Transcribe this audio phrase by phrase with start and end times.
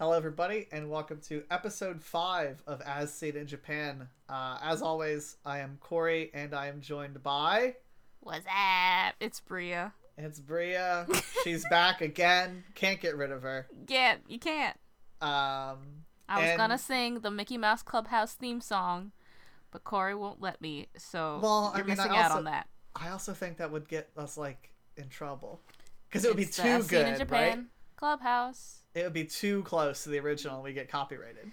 [0.00, 4.08] Hello, everybody, and welcome to episode five of As Seen in Japan.
[4.30, 7.76] Uh, as always, I am Corey, and I am joined by
[8.20, 9.14] What's up?
[9.20, 9.92] It's Bria.
[10.16, 11.06] it's Bria.
[11.44, 12.64] She's back again.
[12.74, 13.66] Can't get rid of her.
[13.88, 14.74] Yeah, you can't.
[15.20, 19.12] Um, I was And- gonna sing the Mickey Mouse Clubhouse theme song,
[19.70, 22.68] but Corey won't let me, so Well, I you're mean, I missing out on that.
[22.96, 25.60] I also think that would get us like in trouble
[26.08, 27.64] because it would It's be too good, Japan right?
[27.96, 28.79] Clubhouse.
[28.94, 31.50] It would be too close to the original, and we get copyrighted.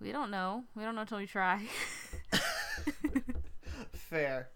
[0.00, 0.64] We don't know.
[0.74, 1.66] We don't know until we try.
[3.92, 4.48] Fair.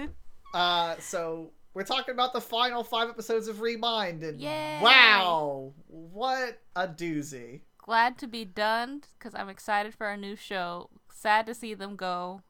[0.54, 4.80] uh, so we're talking about the final five episodes of Re:Mind, and Yay!
[4.82, 7.60] wow, what a doozy!
[7.78, 10.90] Glad to be done because I'm excited for a new show.
[11.12, 12.42] Sad to see them go,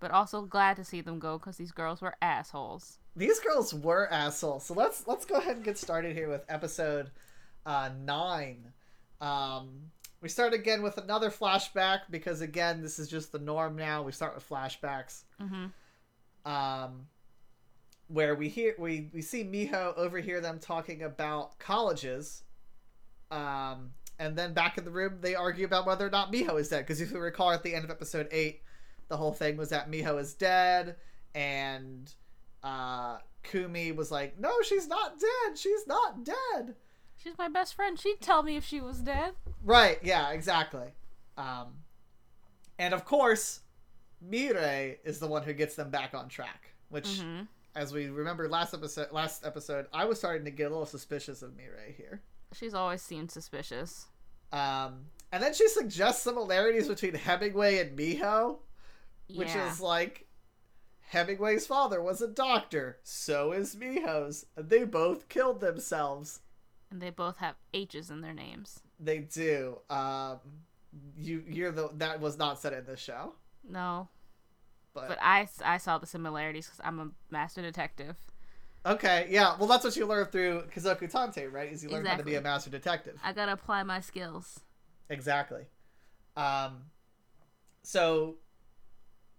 [0.00, 2.98] but also glad to see them go because these girls were assholes.
[3.16, 4.66] These girls were assholes.
[4.66, 7.10] So let's let's go ahead and get started here with episode
[7.66, 8.72] uh, nine.
[9.20, 14.02] Um, we start again with another flashback because again, this is just the norm now.
[14.02, 15.24] We start with flashbacks.
[15.40, 16.50] Mm-hmm.
[16.50, 17.06] um,
[18.08, 22.42] where we hear we we see Miho overhear them talking about colleges,
[23.30, 26.68] um, and then back in the room they argue about whether or not Miho is
[26.68, 26.80] dead.
[26.80, 28.62] Because if you recall, at the end of episode eight,
[29.08, 30.96] the whole thing was that Miho is dead,
[31.34, 32.12] and
[32.62, 35.58] uh, Kumi was like, "No, she's not dead.
[35.58, 36.76] She's not dead."
[37.24, 37.98] She's my best friend.
[37.98, 39.32] She'd tell me if she was dead.
[39.64, 39.98] Right?
[40.02, 40.88] Yeah, exactly.
[41.38, 41.68] Um,
[42.78, 43.60] and of course,
[44.28, 47.06] Mirei is the one who gets them back on track, which.
[47.06, 47.44] Mm-hmm.
[47.74, 51.42] as we remember last episode last episode i was starting to get a little suspicious
[51.42, 52.20] of mirai here
[52.52, 54.06] She's always seemed suspicious.
[54.52, 58.58] um and then she suggests similarities between hemingway and miho
[59.34, 59.68] which yeah.
[59.72, 60.28] is like
[61.12, 66.38] hemingway's father was a doctor so is miho's and they both killed themselves
[66.94, 68.80] and they both have H's in their names.
[69.00, 70.38] they do um
[71.18, 73.34] you you're the that was not said in this show
[73.68, 74.08] No,
[74.94, 78.14] but, but I, I saw the similarities because I'm a master detective.
[78.86, 82.16] okay yeah well that's what you learn through kazoku tante right is you learn how
[82.16, 84.60] to be a master detective I gotta apply my skills.
[85.10, 85.64] Exactly.
[86.36, 86.84] Um,
[87.82, 88.36] so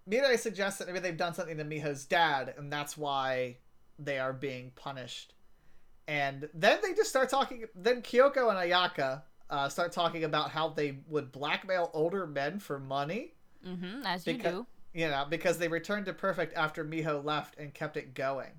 [0.10, 3.58] Mirai suggests that maybe they've done something to Miho's dad, and that's why
[3.98, 5.34] they are being punished.
[6.08, 7.66] And then they just start talking.
[7.76, 12.80] Then Kyoko and Ayaka uh, start talking about how they would blackmail older men for
[12.80, 13.34] money.
[13.66, 14.66] Mm-hmm, as you Because- do.
[14.94, 18.52] You know, because they returned to Perfect after Miho left and kept it going.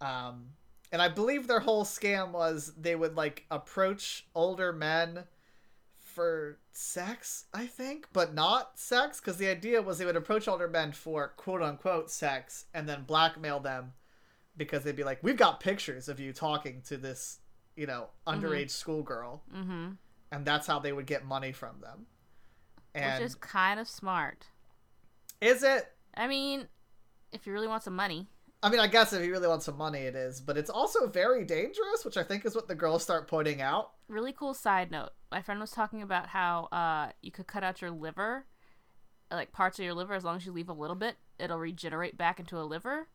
[0.00, 0.50] Um,
[0.92, 5.24] and I believe their whole scam was they would like approach older men
[5.98, 10.68] for sex, I think, but not sex, because the idea was they would approach older
[10.68, 13.92] men for quote unquote sex and then blackmail them
[14.56, 17.38] because they'd be like, We've got pictures of you talking to this,
[17.76, 19.42] you know, underage schoolgirl.
[19.54, 19.90] Mm-hmm.
[20.32, 22.06] And that's how they would get money from them.
[22.94, 24.46] And Which is kind of smart.
[25.40, 25.86] is it?
[26.16, 26.68] I mean,
[27.32, 28.26] if you really want some money.
[28.62, 31.06] I mean, I guess if you really want some money, it is, but it's also
[31.06, 33.92] very dangerous, which I think is what the girls start pointing out.
[34.08, 35.10] Really cool side note.
[35.32, 38.44] My friend was talking about how uh, you could cut out your liver,
[39.30, 42.18] like parts of your liver, as long as you leave a little bit, it'll regenerate
[42.18, 43.08] back into a liver.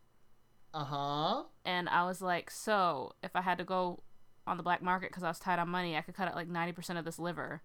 [0.76, 1.44] Uh huh.
[1.64, 4.04] And I was like, so if I had to go
[4.46, 6.50] on the black market because I was tight on money, I could cut out like
[6.50, 7.62] 90% of this liver.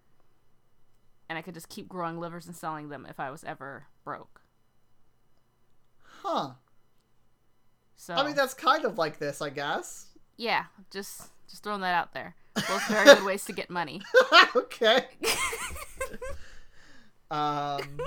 [1.27, 4.41] And I could just keep growing livers and selling them if I was ever broke.
[6.23, 6.51] Huh.
[7.97, 10.07] So, I mean, that's kind of like this, I guess.
[10.37, 12.35] yeah, just just throwing that out there.
[12.55, 14.01] Both very good ways to get money.
[14.55, 15.05] okay.
[17.29, 18.01] Um,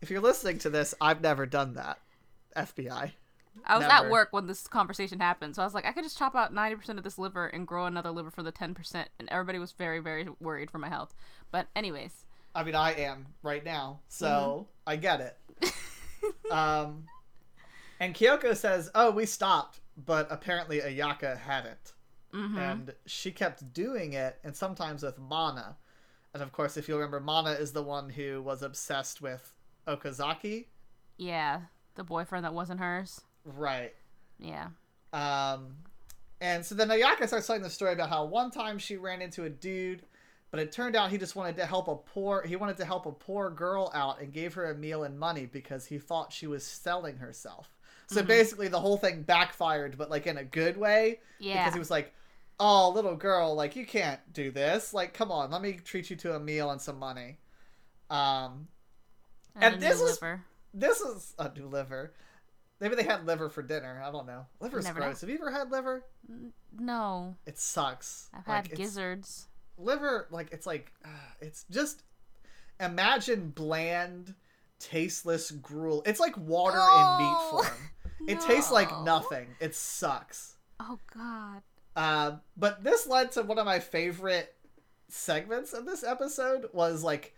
[0.00, 2.00] if you're listening to this, I've never done that.
[2.56, 3.12] FBI.
[3.64, 4.06] I was Never.
[4.06, 6.54] at work when this conversation happened, so I was like, I could just chop out
[6.54, 9.06] 90% of this liver and grow another liver for the 10%.
[9.18, 11.14] And everybody was very, very worried for my health.
[11.50, 15.72] But, anyways, I mean, I am right now, so I get it.
[16.50, 17.04] um,
[18.00, 21.94] and Kyoko says, "Oh, we stopped, but apparently Ayaka hadn't."
[22.30, 25.74] hmm and she kept doing it and sometimes with mana
[26.34, 29.54] and of course if you remember mana is the one who was obsessed with
[29.86, 30.66] okazaki
[31.18, 31.62] yeah,
[31.96, 33.20] the boyfriend that wasn't hers.
[33.56, 33.94] Right
[34.38, 34.68] Yeah.
[35.12, 35.76] um
[36.40, 39.44] and so then ayaka starts telling the story about how one time she ran into
[39.44, 40.02] a dude
[40.50, 43.06] but it turned out he just wanted to help a poor he wanted to help
[43.06, 46.46] a poor girl out and gave her a meal and money because he thought she
[46.46, 47.74] was selling herself
[48.06, 48.26] so Mhm.
[48.26, 51.64] basically the whole thing backfired but like in a good way Yeah.
[51.64, 52.14] because he was like,
[52.60, 54.92] "Oh, little girl, like you can't do this.
[54.94, 57.38] Like, come on, let me treat you to a meal and some money."
[58.10, 58.68] Um,
[59.54, 60.42] and a this is- liver.
[60.74, 62.14] this is a new liver.
[62.80, 64.00] Maybe they had liver for dinner.
[64.04, 64.46] I don't know.
[64.60, 65.06] Liver's Never know.
[65.06, 65.20] gross.
[65.22, 66.04] Have you ever had liver?
[66.78, 67.34] No.
[67.46, 68.28] It sucks.
[68.32, 69.48] I've Like, had gizzards.
[69.76, 71.08] liver like it's like uh,
[71.40, 72.02] it's just
[72.80, 74.34] imagine bland
[74.80, 77.90] tasteless gruel it's like water in meat Oh, form
[78.28, 81.62] it tastes like nothing it sucks Oh God.
[81.96, 84.54] uh, but this led to one of my favorite
[85.08, 87.34] segments of this episode was like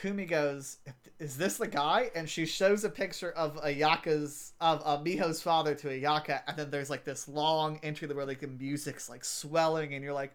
[0.00, 0.78] Kumi goes,
[1.18, 5.74] "Is this the guy?" And she shows a picture of Ayaka's of uh, Miho's father
[5.74, 9.94] to Ayaka, and then there's like this long entry where like the music's like swelling,
[9.94, 10.34] and you're like,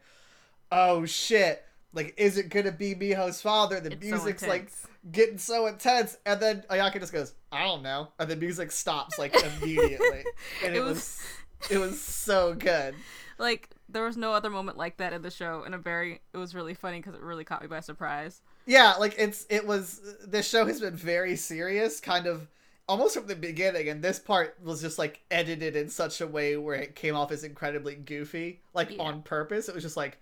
[0.72, 3.80] "Oh shit!" Like, is it gonna be Miho's father?
[3.80, 4.72] The It's so music's like
[5.12, 9.18] getting so intense, and then Ayaka just goes, "I don't know," and the music stops
[9.18, 10.24] like immediately,
[10.66, 12.96] and it, it, was, was it was so good.
[13.38, 16.38] like there was no other moment like that in the show, and a very it
[16.38, 18.42] was really funny because it really caught me by surprise.
[18.66, 22.48] Yeah, like it's it was this show has been very serious, kind of
[22.88, 26.56] almost from the beginning, and this part was just like edited in such a way
[26.58, 29.04] where it came off as incredibly goofy, like Yeah.
[29.04, 29.68] on purpose.
[29.70, 30.18] It was just like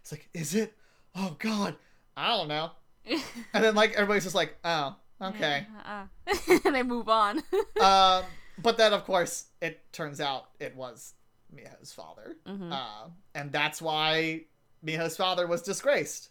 [0.00, 0.74] it's like, is it?
[1.14, 1.76] Oh god,
[2.16, 2.70] I don't know.
[3.54, 5.66] And then like everybody's just like, oh, okay.
[5.84, 6.04] Uh,
[6.64, 7.38] and they move on.
[7.82, 8.24] um,
[8.58, 11.14] but then of course it turns out it was
[11.54, 12.72] Miho's father, Mhm.
[12.72, 14.44] uh, and that's why
[14.84, 16.30] Miho's father was disgraced.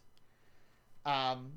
[1.06, 1.54] Um,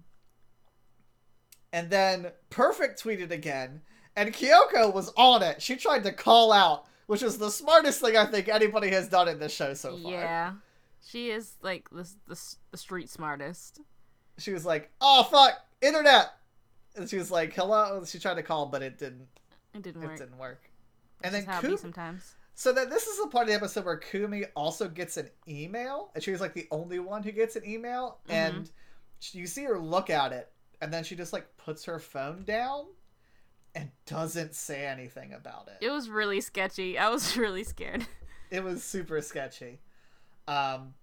[1.72, 3.82] and then Perfect tweeted again,
[4.16, 5.60] and Kyoko was on it.
[5.60, 9.28] She tried to call out, which is the smartest thing I think anybody has done
[9.28, 10.12] in this show so far.
[10.12, 10.52] Yeah,
[11.04, 13.80] she is like the the, the street smartest.
[14.38, 16.30] She was like, "Oh fuck, internet,"
[16.96, 19.26] and she was like, "Hello." She tried to call, but it didn't.
[19.74, 20.04] It didn't work.
[20.04, 20.18] It work.
[20.18, 20.70] didn't work.
[21.22, 22.34] And then it sometimes.
[22.54, 26.10] So then this is the part of the episode where Kumi also gets an email,
[26.14, 28.32] and she's like the only one who gets an email, Mhm.
[28.32, 28.70] and
[29.20, 30.50] she- you see her look at it,
[30.80, 32.86] and then she just like puts her phone down
[33.74, 35.84] and doesn't say anything about it.
[35.84, 36.98] It was really sketchy.
[36.98, 38.06] I was really scared.
[38.50, 39.80] It was super sketchy.
[40.46, 40.94] Um,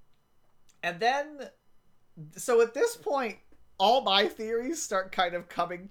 [0.83, 1.49] and then,
[2.37, 3.37] so at this point,
[3.77, 5.89] all my theories start kind of coming,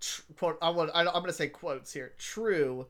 [0.00, 2.86] tr- quote, I want, I- I'm going to say quotes here, true.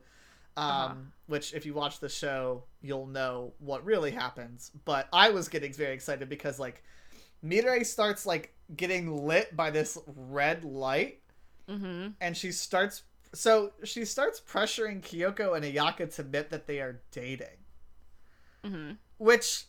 [0.57, 0.93] Um, Uh-huh.
[1.27, 4.69] which if you watch the show, you'll know what really happens.
[4.83, 6.83] But I was getting very excited because like,
[7.43, 11.19] Mirai starts like getting lit by this red light
[11.67, 13.03] hmm and she starts
[13.33, 17.57] so she starts pressuring Kyoko and Ayaka to admit that they are dating
[18.63, 19.65] hmm which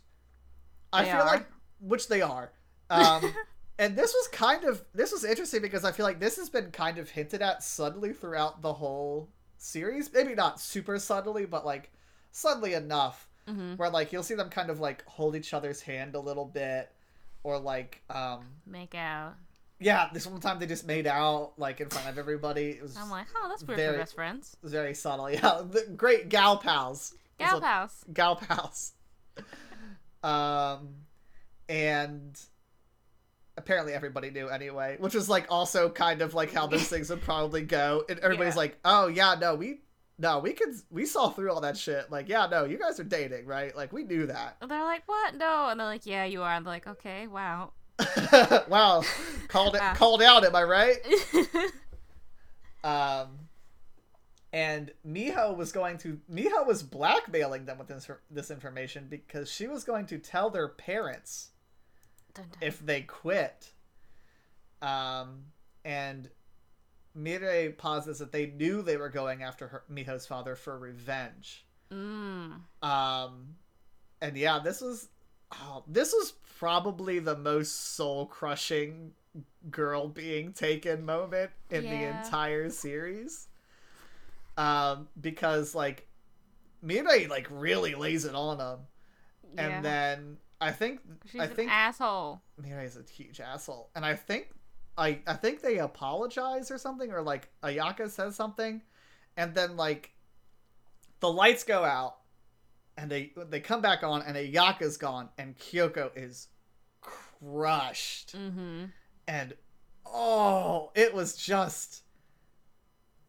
[0.93, 1.25] I They feel are.
[1.25, 1.47] like
[1.81, 2.53] which they are.
[2.91, 3.37] Um,
[3.79, 6.71] and this was kind of this was interesting because I feel like this has been
[6.71, 10.13] kind of hinted at subtly throughout the whole series.
[10.13, 11.91] Maybe not super subtly, but like
[12.31, 16.15] subtly enough hmm where like you'll see them kind of like hold each other's hand
[16.15, 16.93] a little bit,
[17.45, 19.35] or like um Make out.
[19.81, 22.71] yeah, this one time they just made out like in front of everybody.
[22.71, 24.57] It was I'm like, oh, that's weird Very- for best friends.
[24.63, 25.31] very subtle.
[25.31, 27.15] Yeah, the great gal pals.
[27.39, 28.05] Gal pals.
[28.13, 28.93] gal pals.
[30.23, 30.95] um,
[31.69, 32.39] and
[33.57, 37.23] apparently everybody knew anyway, which was like also kind of like how those things would
[37.23, 38.05] probably go.
[38.09, 38.59] And everybody's Yeah.
[38.59, 39.81] like, "Oh yeah, no, we."
[40.19, 42.11] No, we could we saw through all that shit.
[42.11, 43.75] Like, yeah, no, you guys are dating, right?
[43.75, 44.57] Like, we knew that.
[44.61, 45.35] And they're like, what?
[45.37, 45.69] No.
[45.69, 46.53] And they're like, yeah, you are.
[46.53, 47.73] And they're like, okay, wow.
[48.69, 49.03] wow,
[49.49, 50.45] called it called out.
[50.45, 50.97] Am I right?
[52.85, 53.39] Um,
[54.53, 59.67] and Miho was going to Miho was blackmailing them with this this information because she
[59.67, 61.51] was going to tell their parents
[62.35, 62.59] Dun, dun.
[62.61, 63.73] if they quit.
[64.81, 65.45] Um,
[65.85, 66.29] and
[67.19, 71.65] Mirai posits that they knew they were going after her, Miho's father for revenge.
[71.93, 72.61] Mm.
[72.83, 73.55] Um,
[74.21, 75.09] and yeah, this was
[75.53, 79.13] oh, this was probably the most soul crushing
[79.71, 83.49] girl being taken moment in the entire series.
[84.57, 86.07] Um, because like
[86.85, 88.79] Mirai like really lays it on him,
[89.55, 89.67] Yeah.
[89.69, 91.01] and then I think
[91.31, 92.41] She's I an think asshole.
[92.61, 94.51] Mirai's a huge asshole, and I think
[94.97, 98.83] I I think they apologize or something, or like Ayaka says something,
[99.37, 100.13] and then like
[101.21, 102.17] the lights go out,
[102.97, 106.49] and they they come back on, and Ayaka's gone, and Kyoko is
[107.01, 108.85] crushed, Mm-hmm.
[109.27, 109.55] and
[110.07, 112.03] oh, it was just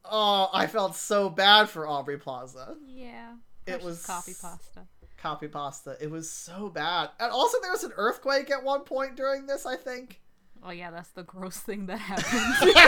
[0.05, 2.75] oh, I felt so bad for Aubrey Plaza.
[2.85, 3.35] Yeah.
[3.65, 4.81] It was coffee pasta.
[5.17, 5.95] Copy pasta.
[6.01, 9.65] It was so bad, and also there was an earthquake at one point during this.
[9.65, 10.19] I think.
[10.65, 12.79] Oh yeah, that's the gross thing that happened.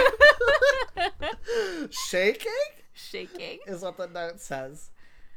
[2.10, 2.52] Shaking
[2.94, 3.60] Shaking.
[3.68, 4.90] is what the note says.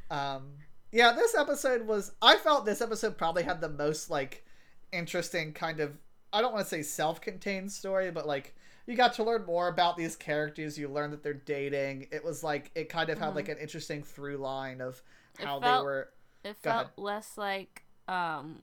[0.09, 0.53] Um,
[0.91, 2.11] yeah, this episode was.
[2.21, 4.45] I felt this episode probably had the most like
[4.91, 5.97] interesting kind of.
[6.31, 8.55] I don't want to say self-contained story, but like
[8.87, 10.77] you got to learn more about these characters.
[10.77, 12.07] You learned that they're dating.
[12.11, 13.35] It was like it kind of had Mhm.
[13.35, 15.01] like an interesting through line of
[15.37, 16.09] how felt- they were.
[16.43, 16.91] It Go felt ahead.
[16.97, 18.61] less like um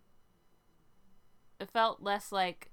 [1.60, 2.70] it felt less like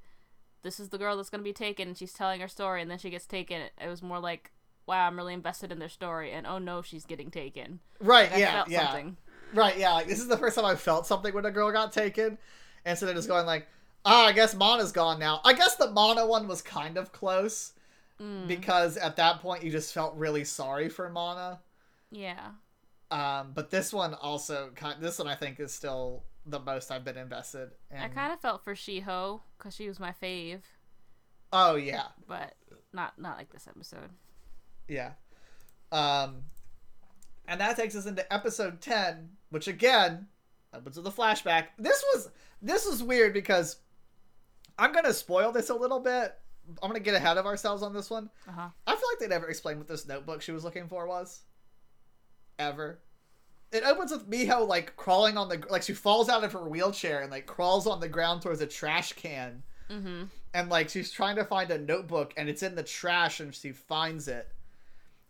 [0.63, 2.98] this is the girl that's gonna be taken and she's telling her story and then
[2.98, 3.62] she gets taken.
[3.82, 4.51] It was more like
[4.86, 7.79] wow, I'm really invested in their story and oh no, she's getting taken.
[8.01, 8.88] Right, Like, yeah, yeah.
[8.88, 9.17] something.
[9.53, 9.93] Right, yeah.
[9.93, 12.38] Like this is the first time I felt something when a girl got taken,
[12.86, 13.67] and so they're just going like,
[14.03, 17.74] "Ah, I guess Mana's gone now." I guess the Mana one was kind of close
[18.22, 21.60] Mm, because at that point you just felt really sorry for Mana.
[22.12, 22.51] yeah.
[23.12, 27.17] Um, but this one also, this one I think is still the most I've been
[27.17, 27.71] invested.
[27.91, 27.97] In.
[27.97, 30.62] I kind of felt for Shiho because she was my fave,
[31.51, 32.55] Oh yeah, but
[32.91, 34.09] not not like this episode.
[34.88, 35.12] yeah.
[35.91, 36.43] Um,
[37.47, 40.27] and that takes us into episode ten, which again
[40.73, 41.67] opens with a flashback.
[41.77, 42.29] This was
[42.62, 43.77] this was weird because
[44.79, 46.33] I'm gonna spoil this a little bit.
[46.81, 48.29] I'm gonna get ahead of ourselves on this one.
[48.47, 48.69] Uh huh.
[48.88, 51.41] I feel like they never explained what this notebook she was looking for was.
[52.57, 53.00] Ever.
[53.74, 57.22] It opens with Miho like crawling on the like she falls out of her wheelchair
[57.22, 60.24] and like crawls on the ground towards a trash can Mm-hmm.
[60.53, 63.72] and like she's trying to find a notebook and it's in the trash and she
[63.72, 64.50] finds it.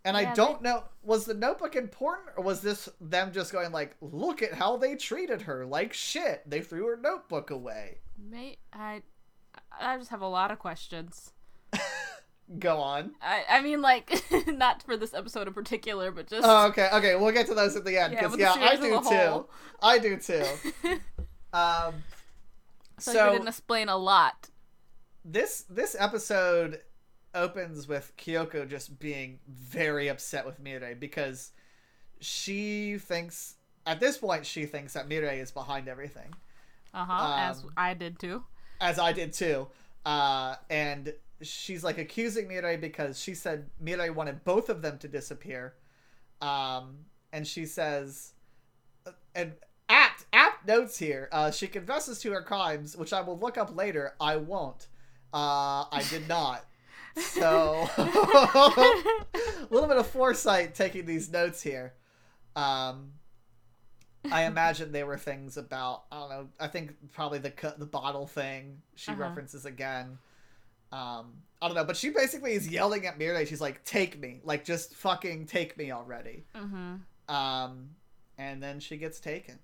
[0.04, 3.96] And I don't know was the notebook important or was this them just going like
[4.00, 6.48] look at how they treated her like shit.
[6.48, 7.98] They threw her notebook away.
[8.16, 9.02] May I?
[9.78, 11.32] I just have a lot of questions.
[12.58, 13.12] Go on.
[13.22, 17.16] I I mean like not for this episode in particular, but just Oh, okay, okay,
[17.16, 19.46] we'll get to those at the end Yeah, because the yeah, I do too.
[19.82, 20.44] I do too.
[21.52, 21.94] Um,
[22.98, 24.50] so, so, you didn't explain a lot.
[25.24, 26.80] this this episode
[27.34, 31.50] opens with Kyoko just being very upset with Mirai because
[32.20, 33.54] she thinks
[33.86, 36.34] at this point she thinks that Mirai is behind everything,
[36.92, 37.36] Uh huh.
[37.38, 38.44] as Um, I did too.
[38.80, 39.68] as I did too.
[40.04, 41.14] Uh, and
[41.48, 45.74] she's like accusing Mirai because she said Mirai wanted both of them to disappear.
[46.40, 46.96] Um,
[47.32, 48.32] and she says,
[49.34, 49.52] and
[49.88, 51.28] apt apt notes here.
[51.32, 54.14] Uh, she confesses to her crimes, which I will look up later.
[54.20, 54.86] I won't.
[55.32, 56.64] Uh, I did not.
[57.16, 58.92] So a
[59.70, 61.94] little bit of foresight taking these notes here.
[62.56, 63.12] Um,
[64.32, 66.48] I imagine they were things about I don't know.
[66.58, 69.20] I think probably the the bottle thing she Uh-huh.
[69.22, 70.18] references again.
[70.94, 73.46] Um, I don't know, but she basically is yelling at Mirai.
[73.48, 77.34] She's like, "Take me, like just fucking take me already." mm-hmm.
[77.34, 77.90] Um,
[78.38, 79.58] and then she gets taken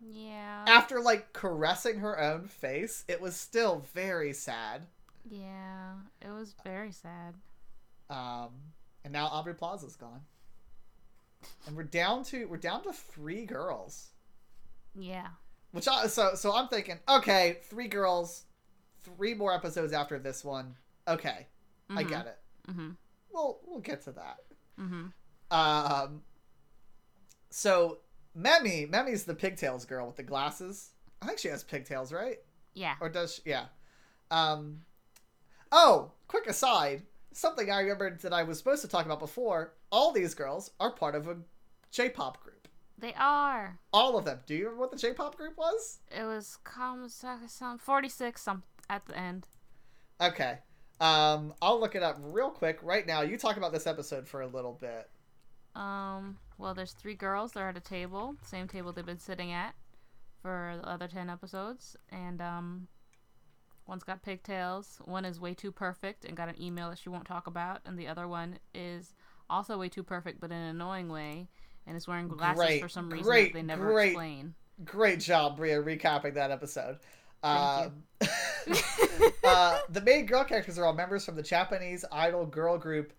[0.00, 0.64] Yeah.
[0.68, 3.04] after like caressing her own face.
[3.08, 4.82] It was still very sad.
[5.28, 5.94] yeah.
[6.20, 7.34] It was very sad.
[8.10, 8.50] Um,
[9.02, 10.20] and now Aubrey Plaza's gone,
[11.66, 14.10] and we're down to we're down to three girls.
[14.94, 15.28] Yeah.
[15.72, 18.44] Which I so so I'm thinking, okay, three girls,
[19.04, 20.76] three more episodes after this one.
[21.06, 21.46] Okay,
[21.90, 22.08] I Mhm.
[22.08, 22.38] get it.
[22.68, 22.90] Mm-hmm.
[23.32, 24.40] We'll we'll get to that.
[24.80, 25.06] Mm-hmm.
[25.50, 26.22] Um,
[27.50, 27.98] so
[28.36, 30.90] Memi, Memi's the pigtails girl with the glasses.
[31.22, 32.38] I think she has pigtails, right?
[32.74, 32.94] Yeah.
[33.00, 33.42] Or does she?
[33.46, 33.66] Yeah.
[34.30, 34.82] Um.
[35.70, 37.02] Oh, quick aside.
[37.32, 39.74] Something I remembered that I was supposed to talk about before.
[39.90, 41.36] All these girls are part of a
[41.90, 42.68] J-pop group.
[42.98, 43.78] They are.
[43.92, 44.40] All of them.
[44.46, 45.98] Do you remember what the J-pop group was?
[46.16, 49.46] It was Kamasaka some forty six some at the end.
[50.20, 50.58] Okay.
[51.00, 53.22] Um, I'll look it up real quick right now.
[53.22, 55.08] You talk about this episode for a little bit.
[55.74, 56.38] Um.
[56.56, 57.52] Well, there's three girls.
[57.52, 59.74] They're at a table, same table they've been sitting at
[60.40, 62.86] for the other ten episodes, and um,
[63.88, 65.00] one's got pigtails.
[65.04, 67.98] One is way too perfect and got an email that she won't talk about, and
[67.98, 69.14] the other one is
[69.50, 71.48] also way too perfect but in an annoying way,
[71.88, 74.10] and is wearing glasses Great, for some reason great, that they never great.
[74.10, 74.54] explain.
[74.84, 76.98] Great job, Bria, recapping that episode.
[77.42, 78.04] Thank Um,
[79.44, 83.12] uh, the main girl characters are all members from the Japanese idol girl group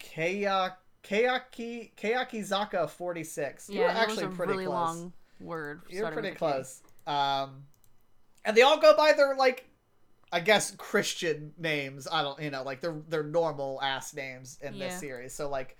[0.00, 3.68] Keia, Keiaki, Keyakizaka 46.
[3.68, 4.74] You yeah, were that actually pretty really close.
[4.74, 5.82] long word.
[5.88, 6.36] You're pretty with a K.
[6.36, 6.82] close.
[7.06, 7.64] Um,
[8.44, 9.68] and they all go by their like,
[10.32, 12.08] I guess Christian names.
[12.10, 15.32] I don't, you know, like their their normal ass names in this series.
[15.32, 15.76] So like,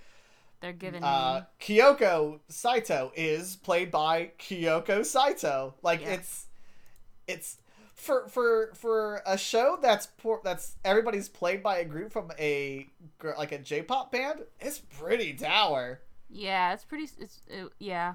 [0.60, 1.44] They're given uh.
[1.60, 5.74] Kyoko Saito is played by Kyoko Saito.
[5.82, 6.14] Like Yeah.
[6.14, 6.46] it's
[7.26, 7.58] it's
[7.96, 12.86] for for for a show that's poor, that's everybody's played by a group from a
[13.38, 14.42] like a J-pop band.
[14.60, 16.00] It's pretty dour.
[16.28, 17.08] Yeah, it's pretty.
[17.18, 18.14] It's it, yeah.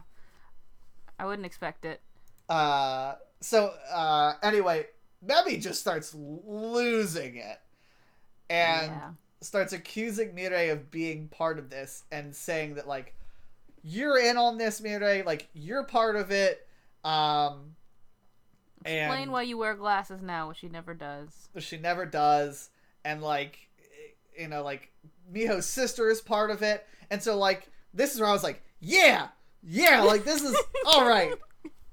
[1.19, 1.99] I wouldn't expect it.
[2.47, 4.85] Uh, so uh, anyway,
[5.25, 7.59] Memi just starts losing it
[8.49, 9.09] and yeah.
[9.41, 13.15] starts accusing Mirai of being part of this and saying that like
[13.83, 15.25] you're in on this, Mirai.
[15.25, 16.67] Like you're part of it.
[17.03, 17.75] Um,
[18.81, 21.49] Explain and why you wear glasses now, which she never does.
[21.59, 22.69] she never does.
[23.05, 23.57] And like,
[24.37, 24.91] you know, like
[25.33, 26.85] Miho's sister is part of it.
[27.09, 29.27] And so like, this is where I was like, yeah,
[29.63, 31.33] yeah, like this is all right.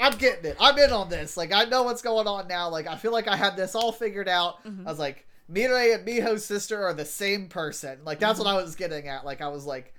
[0.01, 0.57] I'm getting it.
[0.61, 1.37] I'm in on this.
[1.37, 2.69] Like I know what's going on now.
[2.69, 4.65] Like I feel like I had this all figured out.
[4.65, 4.87] Mhm.
[4.87, 7.99] I was like, Mirai and Miho's sister are the same person.
[8.05, 9.25] Like that's what I was getting at.
[9.25, 9.93] Like I was like,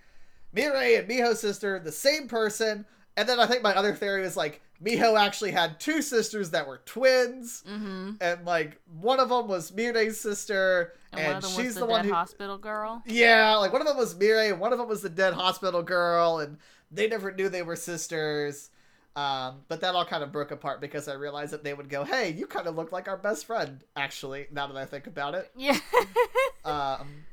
[0.55, 2.85] Mirai and Miho's sister, the same person.
[3.17, 6.65] And then I think my other theory was like, Miho actually had two sisters that
[6.67, 8.11] were twins, Mm-hmm.
[8.21, 11.73] and like one of them was Mirai's sister, And, and, one of them she's was
[11.75, 13.03] the, the, one dead who hospital girl.
[13.05, 15.83] yeah, like one of them was Mirai and one of them was the dead hospital
[15.83, 16.57] girl, and
[16.91, 18.69] they never knew they were sisters.
[19.15, 22.05] Um, but that all kind of broke apart because I realized that they would go,
[22.05, 25.35] "Hey, you kind of look like our best friend." Actually, now that I think about
[25.35, 25.77] it, Yeah.
[26.63, 27.25] um,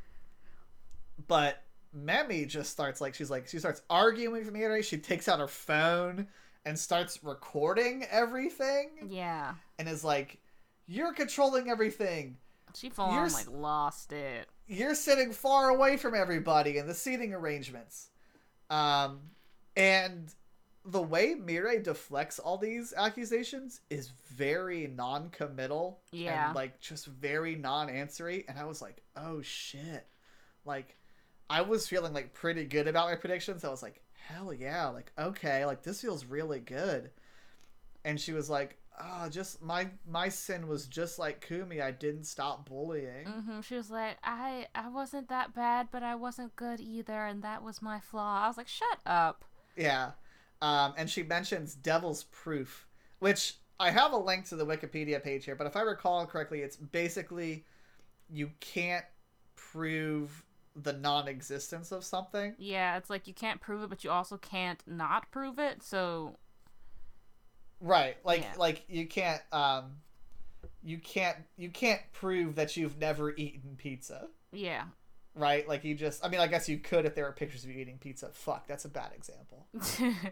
[1.29, 1.62] but
[1.97, 4.83] Memi just starts like she's like she starts arguing with Mirai.
[4.85, 6.26] She takes out her phone
[6.66, 9.54] and starts recording everything, yeah.
[9.78, 10.38] and is like,
[10.87, 12.37] "You're controlling everything."
[12.75, 14.46] She full on like lost it.
[14.66, 18.11] you're sitting far away from everybody in the seating arrangements.
[18.68, 19.20] Um,
[19.76, 20.35] and
[20.85, 26.49] the way Mirai deflects all these accusations is very non-committal Yeah.
[26.49, 28.44] and like just very non-answery.
[28.49, 30.06] And I was like, oh shit!
[30.66, 30.96] Like,
[31.49, 33.64] I was feeling like pretty good about my predictions.
[33.64, 34.88] I was like, hell yeah!
[34.88, 37.11] Like, okay, like this feels really good.
[38.04, 41.80] And she was like, oh, just my my sin was just like Kumi.
[41.80, 43.26] I didn't stop bullying.
[43.26, 47.42] hmm She was like, I I wasn't that bad, but I wasn't good either, and
[47.42, 48.45] that was my flaw.
[48.45, 49.45] I was like, shut up.
[49.76, 50.12] Yeah.
[50.62, 52.87] Um, and she mentions Devil's Proof,
[53.18, 56.61] which I have a link to the Wikipedia page here, but if I recall correctly,
[56.62, 57.66] it's basically
[58.30, 59.04] you can't
[59.56, 60.45] prove
[60.83, 62.54] the non existence of something.
[62.59, 65.83] Yeah, it's like you can't prove it, but you also can't not prove it.
[65.83, 66.37] So
[67.80, 68.16] Right.
[68.25, 68.54] Like Yeah.
[68.59, 69.97] like you can't um
[70.83, 74.28] you can't you can't prove that you've never eaten pizza.
[74.52, 74.85] yeah.
[75.35, 75.68] Right?
[75.68, 77.78] Like you just I mean I guess you could if there were pictures of you
[77.80, 78.30] eating pizza.
[78.33, 79.66] Fuck, that's a bad example.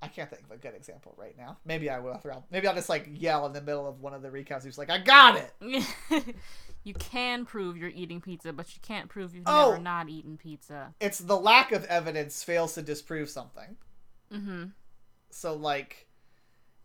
[0.00, 1.58] I can't think of a good example right now.
[1.64, 2.44] Maybe I will throughout.
[2.52, 4.62] Maybe I'll just like yell in the middle of one of the recaps.
[4.62, 5.84] Who's like, "I got it!"
[6.84, 9.70] you can prove you're eating pizza, but you can't prove you've Oh.
[9.72, 10.94] never not eaten pizza.
[11.00, 13.76] It's the lack of evidence fails to disprove something.
[14.32, 14.64] Mm-hmm.
[15.30, 16.06] So like,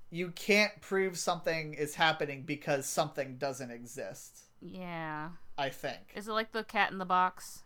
[0.10, 4.44] you can't prove something is happening because something doesn't exist.
[4.62, 5.30] Yeah.
[5.58, 6.12] I think.
[6.16, 7.64] Is it like the cat in the box?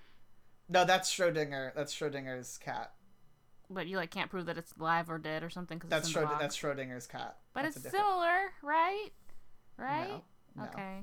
[0.69, 1.73] No, that's Schrodinger.
[1.75, 2.91] That's Schrodinger's cat.
[3.69, 6.15] But you like can't prove that it's live or dead or something because That's it's
[6.15, 6.41] in the Schrod- box.
[6.41, 7.37] that's Schrodinger's cat.
[7.53, 9.09] but That's it's different- similar, right?
[9.77, 10.07] Right?
[10.55, 10.69] No, no.
[10.69, 10.99] Okay.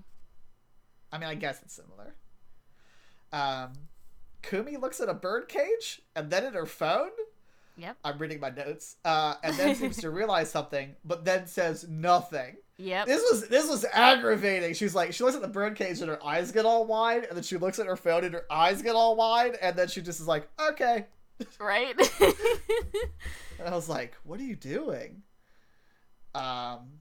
[1.15, 2.17] I mean, I guess it's similar.
[3.33, 3.73] Um,
[4.43, 7.11] Kumi looks at a bird cage and then at her phone.
[7.77, 7.97] Yep.
[8.05, 8.97] I'm reading my notes.
[9.05, 12.57] Uh, and then seems to realize something, but then says nothing.
[12.79, 13.07] Yep.
[13.07, 14.75] This was this was aggravating.
[14.75, 17.37] She's like, she looks at the bird cage and her eyes get all wide, and
[17.37, 20.03] then she looks at her phone and her eyes get all wide, and then she
[20.03, 21.07] just is like, okay.
[21.61, 21.95] right?
[23.59, 25.23] And I was like, what are you doing?
[26.35, 27.01] Um,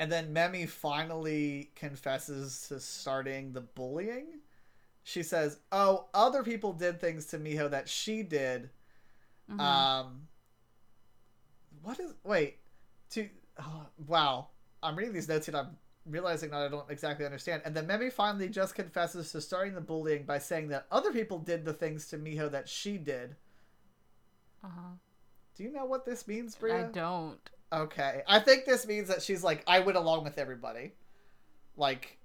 [0.00, 4.40] and then Memi finally confesses to starting the bullying.
[5.02, 8.70] She says, "Oh, other people did things to Miho that she did."
[9.50, 9.60] Mhm.
[9.60, 10.28] Um,
[11.82, 12.14] what is?
[12.24, 12.58] Wait,
[13.10, 14.48] to oh, wow.
[14.82, 17.60] I'm reading these notes and I'm realizing that I don't exactly understand.
[17.66, 21.38] And then Memi finally just confesses to starting the bullying by saying that other people
[21.38, 23.36] did the things to Miho that she did.
[24.64, 24.94] uh-huh.
[25.56, 27.50] Do you know what this means, I don't.
[27.72, 28.22] Okay.
[28.26, 30.92] I think this means that she's like, I went along with everybody.
[31.76, 32.18] Like,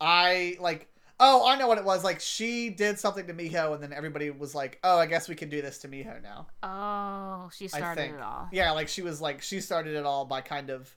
[0.00, 2.02] I, like, oh, I know what it was.
[2.04, 5.34] Like, she did something to Miho, and then everybody was like, oh, I guess we
[5.34, 6.46] can do this to Miho now.
[6.62, 8.14] Oh, she I started think.
[8.14, 8.48] it all.
[8.52, 10.94] Yeah, like, she was like, she started it all by kind of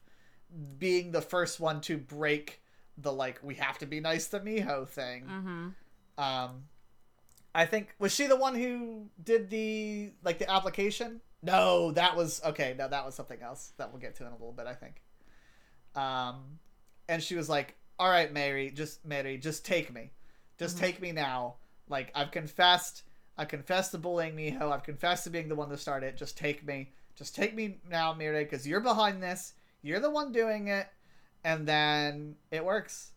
[0.78, 2.62] being the first one to break
[2.98, 5.26] the, like, we have to be nice to Miho thing.
[5.26, 5.68] Mm-hmm.
[6.18, 6.64] Um,
[7.56, 11.22] I think was she the one who did the like the application?
[11.44, 12.74] No, that was okay.
[12.78, 14.66] No, that was something else that we'll get to in a little bit.
[14.66, 15.02] I think.
[15.94, 16.60] Um,
[17.08, 20.12] and she was like, "All right, Mary, just Mary, just take me,
[20.58, 20.80] just Mhm.
[20.80, 21.58] take me now.
[21.90, 23.04] Like I've confessed,
[23.38, 24.72] I confessed to bullying Miho.
[24.72, 26.16] I've confessed to being the one to start it.
[26.16, 29.54] Just take me, just take me now, Mary, because you're behind this.
[29.82, 30.88] You're the one doing it."
[31.44, 33.12] And then it works.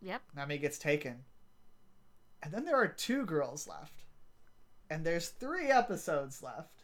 [0.00, 0.22] Yep.
[0.34, 1.24] Nami gets taken.
[2.42, 4.04] And then there are two girls left.
[4.88, 6.83] And there's three episodes left.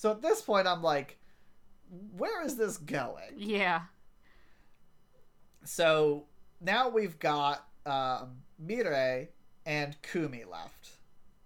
[0.00, 1.18] So at this point, I'm like,
[2.16, 3.34] where is this going?
[3.36, 3.82] Yeah.
[5.62, 6.24] So
[6.58, 9.28] now we've got um, Mire
[9.66, 10.92] and Kumi left.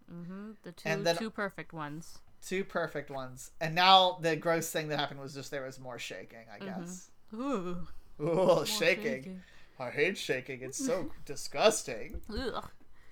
[0.08, 0.50] Mm-hmm.
[0.62, 2.18] The two two perfect ones.
[2.46, 3.50] Two perfect ones.
[3.60, 6.64] And now the gross thing that happened was just there was more shaking, I Mhm.
[6.78, 7.10] guess.
[7.34, 7.88] Ooh.
[8.20, 9.42] Ooh, more shaking.
[9.80, 10.62] I hate shaking.
[10.62, 12.20] It's so disgusting.
[12.30, 12.64] Ugh.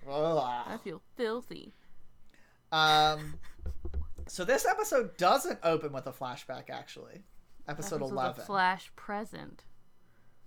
[0.08, 0.64] Ugh.
[0.68, 1.72] I feel filthy.
[2.70, 3.34] Um,
[4.32, 6.70] So this episode doesn't open with a flashback.
[6.70, 7.22] Actually,
[7.68, 8.44] episode Happens with a eleven.
[8.46, 9.64] Flash present.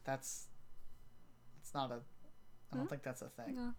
[0.06, 0.48] that's.
[1.62, 1.98] It's not a.
[2.74, 2.88] I don't Hmm?
[2.88, 3.56] think that's a thing.
[3.56, 3.74] No.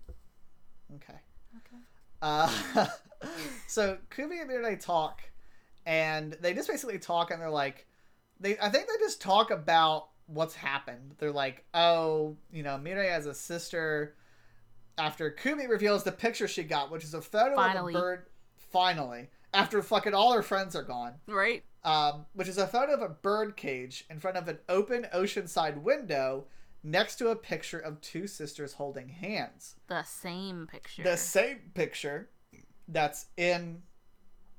[0.95, 1.19] Okay.
[1.57, 1.83] Okay.
[2.23, 2.87] Uh,
[3.67, 5.23] so Kumi and Mirai talk,
[5.85, 7.85] and they just basically talk, and they're like,
[8.39, 11.17] they I think they just talk about what's happened.
[11.19, 14.15] They're like, oh, you know, Mirai has a sister.
[14.99, 17.93] After Kumi reveals the picture she got, which is a photo Finally.
[17.93, 18.27] of a bird.
[18.71, 21.65] Finally, after fucking all her friends are gone, Right.
[21.85, 25.83] um, which is a photo of a bird cage in front of an open oceanside
[25.83, 26.47] window
[26.83, 31.03] next to a picture of two sisters holding hands The same picture.
[31.03, 32.29] the same picture
[32.89, 33.83] that's in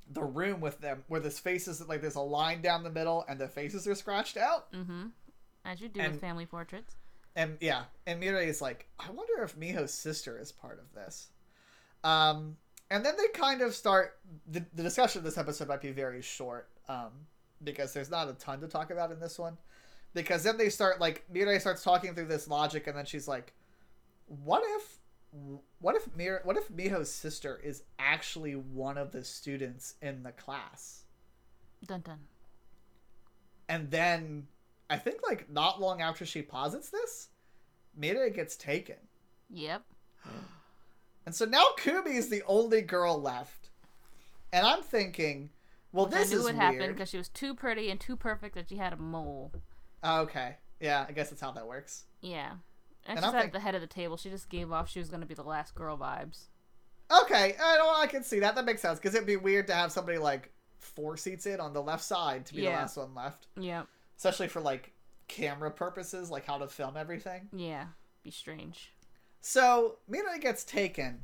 [0.10, 3.40] the room with them where this faces like there's a line down the middle and
[3.40, 5.08] the faces are scratched out Mm-hmm.
[5.66, 6.96] As you do And- with family portraits.
[7.36, 11.28] and yeah and mirai is like i wonder if miho's sister is part of this
[12.04, 12.58] um
[12.90, 14.18] and then they kind of start
[14.50, 17.12] the, the discussion of this episode might be very short um
[17.64, 19.58] because there's not a ton to talk about in this one
[20.14, 23.54] because then they start like mirai starts talking through this logic and then she's like
[24.28, 24.98] what if
[25.80, 30.32] what if Mir- what if miho's sister is actually one of the students in the
[30.32, 31.04] class
[31.86, 32.20] Dun dun.
[33.70, 34.48] and then
[34.90, 37.30] i think like not long after she posits this
[38.00, 38.96] mirai gets taken
[39.50, 39.84] Yep.
[41.28, 43.68] And so now Kumi is the only girl left.
[44.54, 45.50] And I'm thinking,
[45.92, 46.96] well, Which this I knew is would happen weird.
[46.96, 49.52] because she was too pretty and too perfect that she had a mole.
[50.02, 50.56] Oh, okay.
[50.80, 52.06] Yeah, I guess that's how that works.
[52.22, 52.52] Yeah.
[53.06, 54.16] And, And she I'm sat think- at the head of the table.
[54.16, 56.46] She just gave off she was going to be the last girl vibes.
[57.24, 58.56] Okay, I I can see that.
[58.56, 61.74] That makes sense because it'd be weird to have somebody like four seats in on
[61.74, 63.84] the left side to be the last one left, Yeah.
[64.18, 64.94] especially for like
[65.28, 67.50] camera purposes, like how to film everything.
[67.52, 67.88] Yeah.
[68.24, 68.94] Be strange.
[69.42, 71.24] So Mirai gets taken,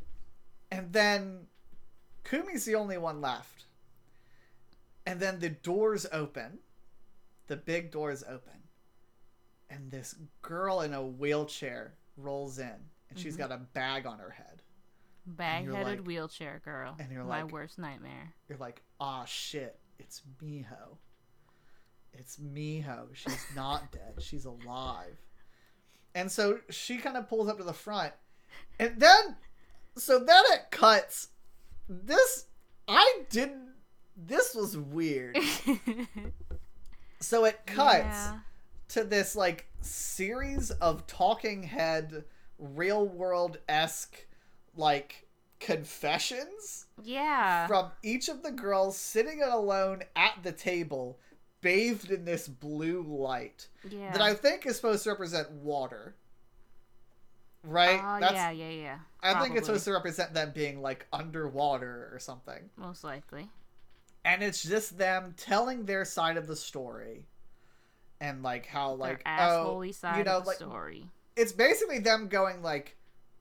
[0.71, 1.47] and then
[2.23, 3.65] Kumi's the only one left.
[5.05, 6.59] And then the doors open,
[7.47, 8.63] the big doors open,
[9.69, 13.39] and this girl in a wheelchair rolls in, and she's Mhm.
[13.39, 14.61] got a bag on her head.
[15.25, 16.95] Bag-headed like- wheelchair girl.
[16.99, 18.33] and you're My like- worst nightmare.
[18.47, 20.97] You're like, ah, shit, it's Miho.
[22.13, 23.13] It's Miho.
[23.15, 24.21] She's not dead.
[24.21, 25.17] She's alive.
[26.15, 28.13] And so she kind of pulls up to the front.
[28.79, 29.35] And then,
[29.97, 31.29] so then it cuts.
[31.89, 32.45] This,
[32.87, 33.69] I didn't,
[34.15, 35.37] this was weird.
[37.19, 38.39] So it cuts Yeah.
[38.89, 42.25] to this like series of talking head,
[42.59, 44.25] real world esque,
[44.75, 45.25] like
[45.61, 47.65] confessions Yeah.
[47.67, 51.17] from each of the girls sitting alone at the table,
[51.63, 54.11] bathed in this blue light yeah.
[54.11, 56.13] that I think is supposed to represent water.
[57.63, 57.99] Right?
[58.03, 58.97] Oh, That's yeah, yeah, yeah.
[59.23, 62.69] I think it's supposed to represent them being like underwater or something.
[62.75, 63.47] Most likely.
[64.25, 67.25] And it's just them telling their side of the story.
[68.19, 71.07] And like how like Their oh you know of the like story.
[71.35, 72.95] it's basically them going like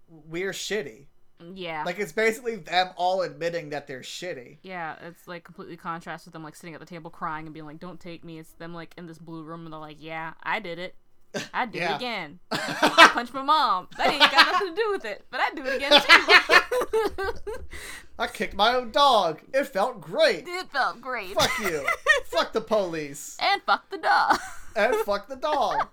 [0.09, 1.07] we're shitty.
[1.55, 1.83] Yeah.
[1.85, 4.59] Like it's basically them all admitting that they're shitty.
[4.63, 7.67] yeah, it's like completely contrast with them like sitting at the table crying and being
[7.67, 10.33] like, "Don't take me." It's them like in this blue room and they're like, "Yeah,
[10.43, 10.95] I did it.
[11.55, 11.93] I did Yeah.
[11.95, 12.39] it again.
[12.51, 13.89] I punched my mom.
[13.97, 17.33] That ain't got nothing to do with it, but I do it again too."
[18.19, 19.41] I kicked my own dog.
[19.55, 20.45] It felt great.
[20.47, 21.33] it felt great.
[21.35, 21.87] Fuck you.
[22.27, 23.37] fuck the police.
[23.41, 24.39] and fuck the dog.
[24.77, 25.89] And fuck the dog.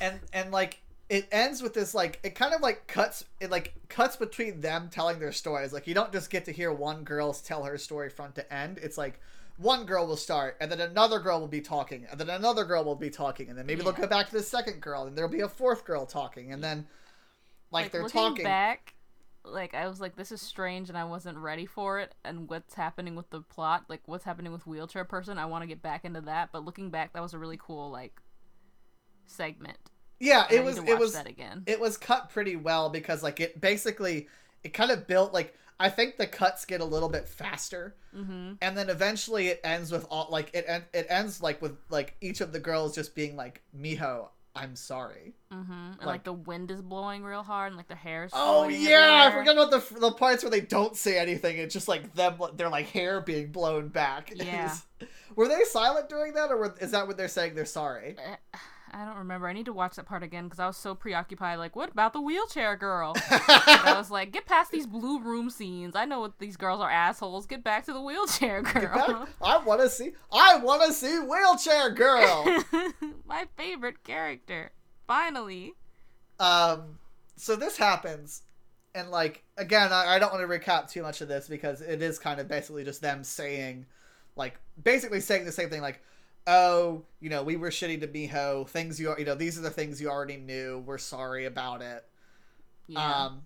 [0.00, 3.74] And and like it ends with this like it kind of like cuts it like
[3.88, 5.72] cuts between them telling their stories.
[5.72, 8.78] Like you don't just get to hear one girl tell her story front to end.
[8.82, 9.20] It's like
[9.56, 12.84] one girl will start and then another girl will be talking and then another girl
[12.84, 15.30] will be talking and then maybe they'll go back to the second girl and there'll
[15.30, 16.86] be a fourth girl talking and then
[17.70, 18.94] like, they're looking talking back.
[19.44, 22.14] Like I was like, this is strange, and I wasn't ready for it.
[22.24, 25.68] And what's happening with the plot, like what's happening with wheelchair person, I want to
[25.68, 26.50] get back into that.
[26.52, 28.20] But looking back, that was a really cool like
[29.26, 29.78] segment.
[30.20, 31.62] Yeah it was it was that again.
[31.66, 34.28] it was cut pretty well because like it basically
[34.64, 38.54] it kind of built like I think the cuts get a little bit faster mm-hmm.
[38.60, 42.40] and then eventually it ends with all like it it ends like with like each
[42.40, 44.28] of the girls just being like Miho
[44.58, 45.34] I'm sorry.
[45.52, 45.72] Mm-hmm.
[45.72, 48.32] And like, Like- the wind is blowing real hard, and like the hair is.
[48.34, 51.58] Oh yeah, I forgot about the the parts where they don't say anything.
[51.58, 54.32] It's just like them their like hair being blown back.
[54.48, 54.74] Yeah.
[55.36, 58.16] were they silent during that or were, is that what they're saying they're sorry?
[58.92, 59.46] I don't remember.
[59.46, 61.58] I need to watch that part again because I was so preoccupied.
[61.58, 63.14] Like, what about the wheelchair girl?
[63.30, 65.94] I was like, get past these blue room scenes.
[65.96, 67.46] I know what these girls are assholes.
[67.46, 69.28] Get back to the wheelchair girl.
[69.42, 72.62] I want to see I want to see wheelchair girl.
[73.26, 74.72] My favorite character.
[75.06, 75.74] Finally.
[76.40, 76.98] Um,
[77.36, 78.42] so this happens,
[78.94, 82.02] and like again, I, I don't want to recap too much of this because it
[82.02, 83.86] is kind of basically just them saying,
[84.36, 86.00] like, basically saying the same thing, like,
[86.48, 88.66] oh, you know, we were shitty to Miho.
[88.68, 90.82] Things you, you know, these are the things you already knew.
[90.84, 92.04] We're sorry about it.
[92.88, 93.26] Yeah.
[93.26, 93.42] Um,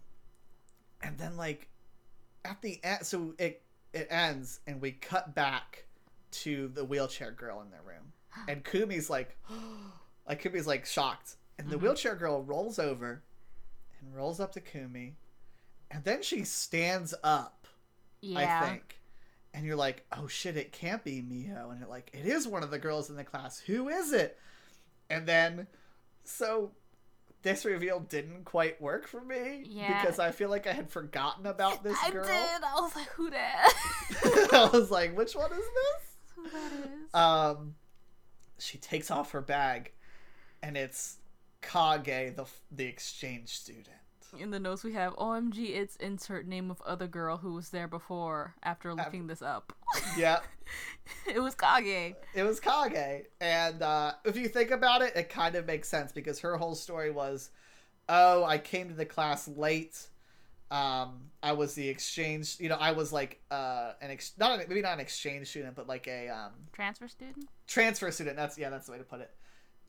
[1.03, 1.69] and then like
[2.45, 3.62] at the end, so it
[3.93, 5.85] it ends, and we cut back
[6.31, 8.12] to the wheelchair girl in their room,
[8.49, 9.37] and Kumi's like,
[10.29, 11.83] like Kumi's like shocked, and the Mhm.
[11.83, 13.23] wheelchair girl rolls over,
[14.01, 15.17] and rolls up to Kumi,
[15.91, 17.67] and then she stands up.
[18.23, 18.62] yeah.
[18.62, 18.99] I think.
[19.55, 21.71] And you're like, oh shit, it can't be Miho.
[21.71, 23.59] And you're like, it is one of the girls in the class.
[23.61, 24.38] Who is it?
[25.11, 25.67] And then,
[26.25, 26.71] so
[27.43, 30.01] this reveal didn't quite work for me Yeah.
[30.01, 32.25] because I feel like I had forgotten about this I girl.
[32.25, 32.33] did.
[32.33, 33.73] I was like, who that?
[34.53, 36.15] I was like, which one is this?
[36.37, 37.15] who that is?
[37.15, 37.75] Um,
[38.59, 39.91] she takes off her bag,
[40.62, 41.17] and it's
[41.61, 43.88] Kage, the the exchange student.
[44.38, 47.87] In the notes we have, OMG, it's insert name of other girl who was there
[47.87, 49.75] before after looking this up.
[50.16, 50.40] Yeah,
[51.33, 52.14] it was Kage.
[52.35, 53.27] it was Kage.
[53.42, 56.75] And uh, if you think about it, it kind of makes sense because her whole
[56.75, 57.51] story was,
[58.09, 60.09] oh, I came to the class late.
[60.71, 64.64] Um, I was the exchange, you know, I was like uh, an ex- not an,
[64.66, 67.47] maybe not an exchange student, but like a um, Transfer student?
[67.66, 68.37] transfer student.
[68.37, 69.31] That's yeah, that's the way to put it.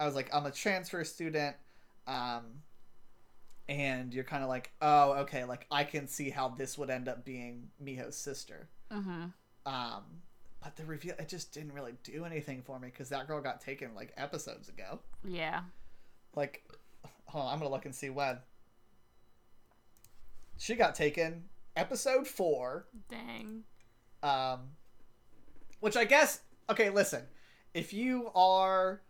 [0.02, 1.56] I was like, I'm a transfer student,
[2.08, 2.44] um,
[3.70, 7.08] and you're kind of like, oh, okay, like I can see how this would end
[7.08, 8.68] up being Miho's sister.
[8.92, 9.26] Mm-hmm.
[9.66, 10.04] Um,
[10.62, 13.62] but the reveal, it just didn't really do anything for me because that girl got
[13.62, 15.00] taken like episodes ago.
[15.24, 15.62] Yeah.
[16.36, 16.64] Like,
[17.26, 18.38] hold on, I'm gonna look and see when.
[20.58, 21.46] She got taken
[21.76, 23.64] episode four, Dang.
[24.22, 24.60] um,
[25.80, 26.42] which I guess.
[26.70, 27.24] Okay, listen,
[27.74, 29.02] if you are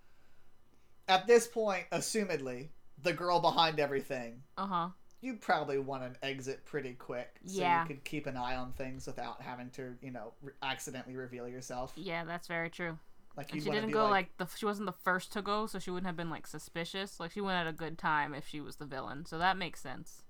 [1.08, 2.70] at this point, assumedly,
[3.04, 4.89] the girl behind everything, Uh huh.
[5.22, 7.82] you'd probably want an exit pretty quick so Yeah.
[7.84, 11.48] you could keep an eye on things without having to, you know, re- accidentally reveal
[11.48, 11.94] yourself.
[11.96, 12.98] Yeah, that's very true.
[13.36, 14.58] Like she didn't go like, like, the.
[14.58, 17.20] She wasn't the first to go, so she wouldn't have been like suspicious.
[17.20, 19.82] Like she went at a good time if she was the villain, so that makes
[19.82, 20.22] sense.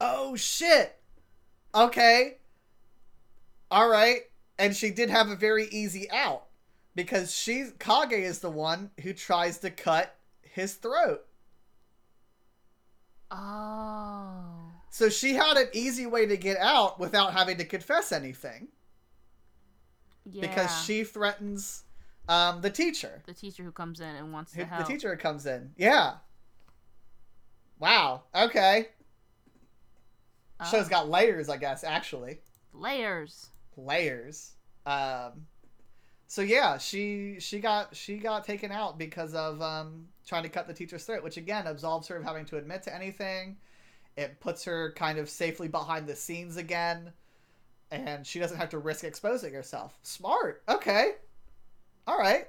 [0.00, 1.00] "Oh shit,
[1.74, 2.38] okay,
[3.70, 4.20] all right,"
[4.58, 6.44] and she did have a very easy out
[6.94, 10.16] because she's Kage is the one who tries to cut
[10.52, 11.24] his throat.
[13.30, 14.42] Oh.
[14.90, 18.68] So she had an easy way to get out without having to confess anything
[20.24, 20.40] Yeah.
[20.42, 21.84] because she threatens
[22.28, 23.22] um, the teacher.
[23.26, 24.88] the teacher who comes in and wants Who- to the help.
[24.88, 25.72] teacher comes in.
[25.76, 26.14] Yeah.
[27.78, 28.22] Wow.
[28.34, 28.88] Okay.
[30.58, 30.64] Oh.
[30.70, 31.82] Show's got layers, I guess.
[31.84, 32.40] Actually,
[32.74, 33.48] layers.
[33.76, 34.52] layers.
[34.84, 35.46] Um.
[36.26, 40.68] So yeah, she she got she got taken out because of um trying to cut
[40.68, 43.56] the teacher's throat, which again absolves her of having to admit to anything.
[44.16, 47.12] It puts her kind of safely behind the scenes again,
[47.90, 49.98] and she doesn't have to risk exposing herself.
[50.02, 50.62] Smart.
[50.68, 51.14] Okay.
[52.06, 52.46] All right.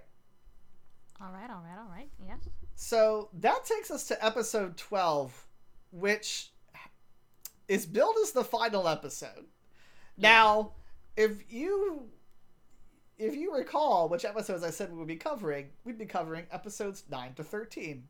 [1.19, 1.49] All right.
[1.49, 1.79] All right.
[1.79, 2.07] All right.
[2.23, 2.47] Yes.
[2.75, 5.47] So that takes us to episode 12,
[5.91, 6.51] which
[7.67, 9.47] is billed as the final episode.
[10.17, 10.73] Now,
[11.17, 12.09] if you
[13.21, 17.03] if you recall which episodes I said we would be covering, we'd be covering episodes
[17.09, 18.03] 9 to 13.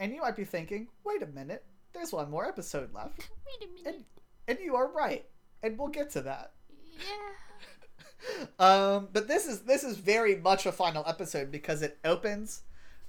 [0.00, 3.28] And you might be thinking, wait a minute, there's one more episode left.
[3.46, 4.04] Wait a And,
[4.48, 5.24] and you are right.
[5.62, 6.52] And we'll get to that.
[6.98, 7.04] Yeah.
[8.60, 12.62] Um, but this is this is very much a final episode because it opens.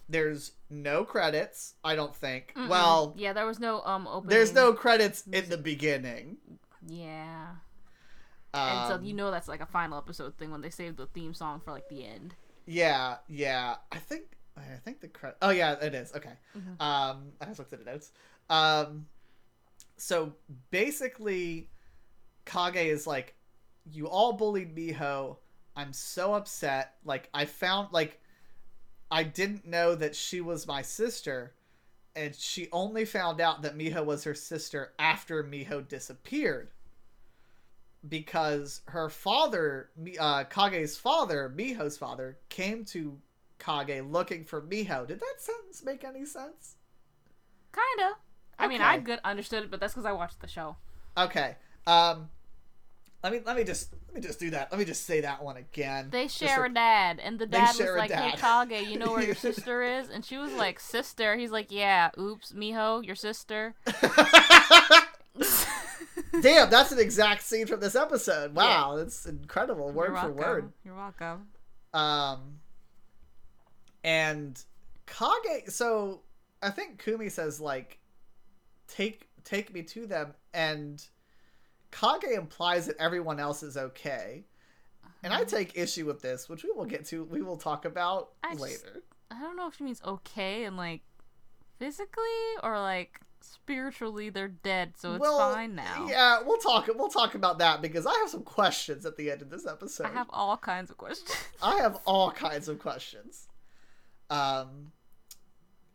[0.10, 2.52] There's no credits, I don't think.
[2.58, 2.68] Mm-mm.
[2.68, 3.34] Well, Yeah.
[3.34, 4.30] There was no um opening.
[4.36, 6.38] there's no credits in the beginning.
[6.88, 7.46] Yeah.
[8.54, 11.08] Um, and so you know that's like a final episode thing when they save the
[11.08, 12.36] theme song for like the end.
[12.66, 13.76] Yeah, yeah.
[13.92, 14.24] I think
[14.58, 15.38] I think the credit.
[15.42, 16.14] Oh yeah, it is.
[16.16, 16.34] Okay.
[16.56, 16.82] Mhm.
[16.82, 18.12] Um, I just looked at the notes.
[18.50, 19.08] Um,
[19.98, 20.34] so
[20.70, 21.70] basically,
[22.46, 23.36] Kage is like,
[23.90, 25.38] "You all bullied Miho.
[25.76, 26.96] I'm so upset.
[27.04, 28.22] Like I found like,
[29.10, 31.56] I didn't know that she was my sister."
[32.16, 36.70] And she only found out that Miho was her sister after Miho disappeared.
[38.08, 39.90] Because her father,
[40.20, 43.18] uh, Kage's father, Miho's father, came to
[43.60, 45.08] Kage looking for Miho.
[45.08, 46.76] Did that sentence make any sense?
[47.74, 48.16] Kinda.
[48.60, 50.76] I mean, I good understood it, but that's because I watched the show.
[51.18, 51.56] Okay.
[51.88, 52.30] Um,
[53.24, 54.70] let me let me just let me just do that.
[54.72, 56.10] Let me just say that one again.
[56.12, 58.34] They share so- a dad, and the dad was like, "Hey.
[58.38, 62.12] Kage, you know where your sister is?" And she was like, "Sister." He's like, "Yeah,
[62.20, 63.76] oops, Miho, your sister."
[66.42, 68.56] Damn, that's an exact scene from this episode.
[68.56, 70.38] Wow, that's incredible, word You're for welcome.
[70.38, 70.74] word.
[70.84, 71.48] You're welcome.
[71.94, 72.60] Um,
[74.04, 74.62] and
[75.06, 75.68] Kage.
[75.70, 76.22] So
[76.62, 78.00] I think Kumi says like,
[78.88, 81.06] take take me to them and
[81.92, 84.44] Kage implies that everyone else is okay.
[85.22, 85.48] And I Mhm.
[85.50, 88.62] take issue with this, which we will get to we will talk about I just-
[88.62, 89.04] later.
[89.32, 91.02] I don't know if she means okay and like
[91.80, 92.24] physically
[92.62, 96.08] or like spiritually they're dead, so it's well, fine now.
[96.10, 99.42] Yeah, we'll talk we'll talk about that because I have some questions at the end
[99.42, 100.08] of this episode.
[100.08, 101.38] I have all kinds of questions.
[101.62, 103.48] I have all kinds of questions.
[104.30, 104.92] Um,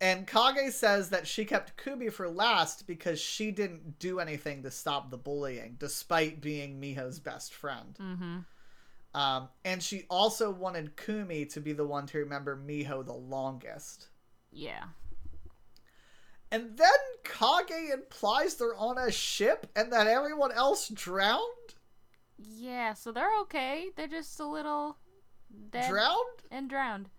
[0.01, 4.71] and Kage says that she kept Kumi for last because she didn't do anything to
[4.71, 7.97] stop the bullying, despite being Miho's best friend.
[8.01, 8.39] mm-hmm.
[9.15, 14.09] Um, and she also wanted Kumi to be the one to remember Miho the longest.
[14.53, 14.85] Yeah.
[16.51, 16.89] And then
[17.25, 21.43] Kage implies they're on a ship and that everyone else drowned?
[22.39, 23.91] Yeah, so they're okay.
[23.97, 24.97] They're just a little
[25.71, 26.43] dead Drowned?
[26.51, 27.11] and drowned.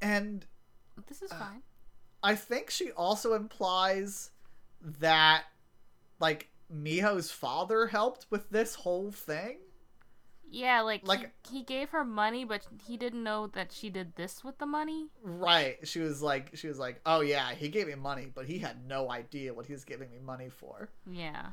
[0.00, 0.46] And
[1.06, 1.62] This is Uh, fine.
[2.22, 4.30] I think she also implies
[4.80, 5.44] that
[6.18, 9.58] like Miho's father helped with this whole thing.
[10.50, 14.16] Yeah, like, like- he, he gave her money, but he didn't know that she did
[14.16, 15.08] this with the money.
[15.22, 15.76] Right.
[15.86, 18.86] She was like she was like, "Oh yeah, he gave me money, but he had
[18.86, 21.48] no idea what he was giving me money for." Yeah.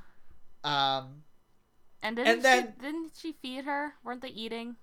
[0.63, 1.23] Um
[2.01, 3.93] And didn't then- she didn't she feed her?
[4.03, 4.75] Weren't they eating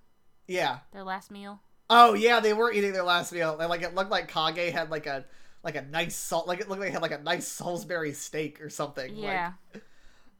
[0.47, 0.79] yeah.
[0.91, 1.61] their last meal?
[1.89, 3.57] Oh yeah, they were eating their last meal.
[3.59, 5.25] And like it looked like Kage had like a
[5.63, 8.61] like a nice salt like it looked like he had like a nice Salisbury steak
[8.61, 9.15] or something.
[9.15, 9.53] like- Yeah.
[9.73, 9.81] And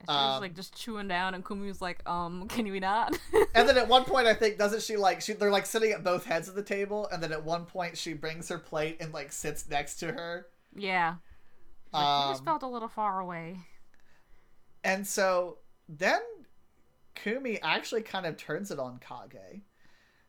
[0.10, 3.18] she was um, like just chewing down, and Kumi was like, "Um, can we not?"
[3.56, 6.04] and then at one point, I think doesn't she like she they're like sitting at
[6.04, 9.14] both heads of the table, and then at one point she brings her plate and
[9.14, 10.48] like sits next to her.
[10.76, 11.16] yeah.
[11.94, 13.62] Like, he just Um, felt a little far away.
[14.84, 16.22] And so then
[17.16, 19.62] Kumi actually kind of turns it on Kage.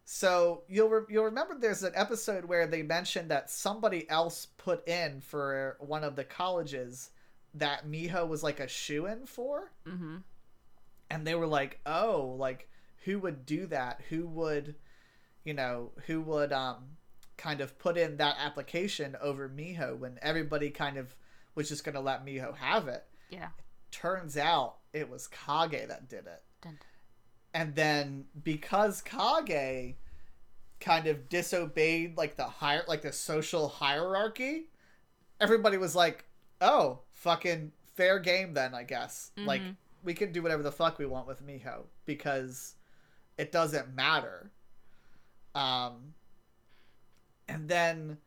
[0.05, 4.87] So you'll re- you'll remember there's an episode where they mentioned that somebody else put
[4.89, 7.11] in for one of the colleges
[7.55, 10.17] that Miho was like a shoe in for, Mm-hmm.
[11.11, 12.69] and they were like, "Oh, like
[13.05, 14.01] who would do that?
[14.09, 14.75] Who would,
[15.45, 16.97] you know, who would um
[17.37, 21.15] kind of put in that application over Miho when everybody kind of
[21.55, 23.49] was just going to let Miho have it?" Yeah.
[23.91, 26.43] turns out it was Kage that did it.
[26.63, 26.79] Dun,
[27.53, 29.95] And then because Kage
[30.81, 34.71] kind of disobeyed like the higher like the social hierarchy,
[35.41, 36.25] everybody was like,
[36.61, 39.77] "Oh, fucking fair game then, I guess." Like Mhm.
[40.05, 42.75] we can do whatever the fuck we want with Miho because
[43.39, 44.51] it doesn't matter.
[45.55, 46.15] Um
[47.49, 48.19] and then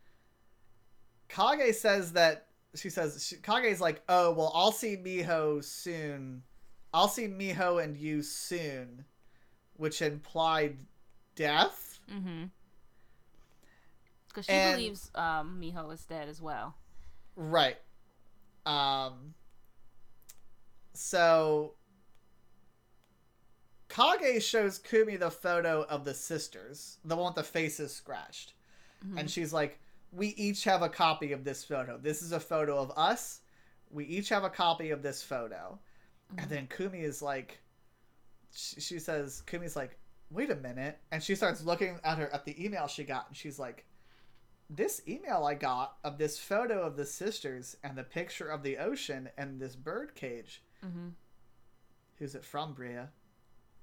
[1.30, 6.44] Kage says that she says she, Kage's like, "Oh, well, I'll see Miho soon.
[6.94, 9.06] I'll see Miho and you soon,"
[9.76, 10.78] which implied
[11.36, 12.00] death.
[12.10, 12.46] Mm-hmm.
[14.28, 16.76] Because she And- believes um Miho is dead as well.
[17.36, 17.78] Right.
[18.68, 19.34] Um
[20.94, 21.76] so
[23.88, 28.54] Kage shows Kumi the photo of the sisters, the one with the faces scratched.
[29.06, 29.20] Mhm.
[29.20, 29.80] And she's like,
[30.12, 31.98] "We each have a copy of this photo.
[31.98, 33.42] This is a photo of us.
[33.90, 35.80] We each have a copy of this photo."
[36.34, 36.42] Mhm.
[36.42, 37.60] And then Kumi is like
[38.52, 39.98] she, she says Kumi's like,
[40.30, 43.38] "Wait a minute." And she starts looking at her at the email she got and
[43.38, 43.86] she's like,
[44.70, 48.78] this email I got of this photo of the sisters and the picture of the
[48.78, 50.62] ocean and this bird cage.
[50.86, 51.10] Mm-hmm.
[52.20, 53.10] Who's it from, Bria?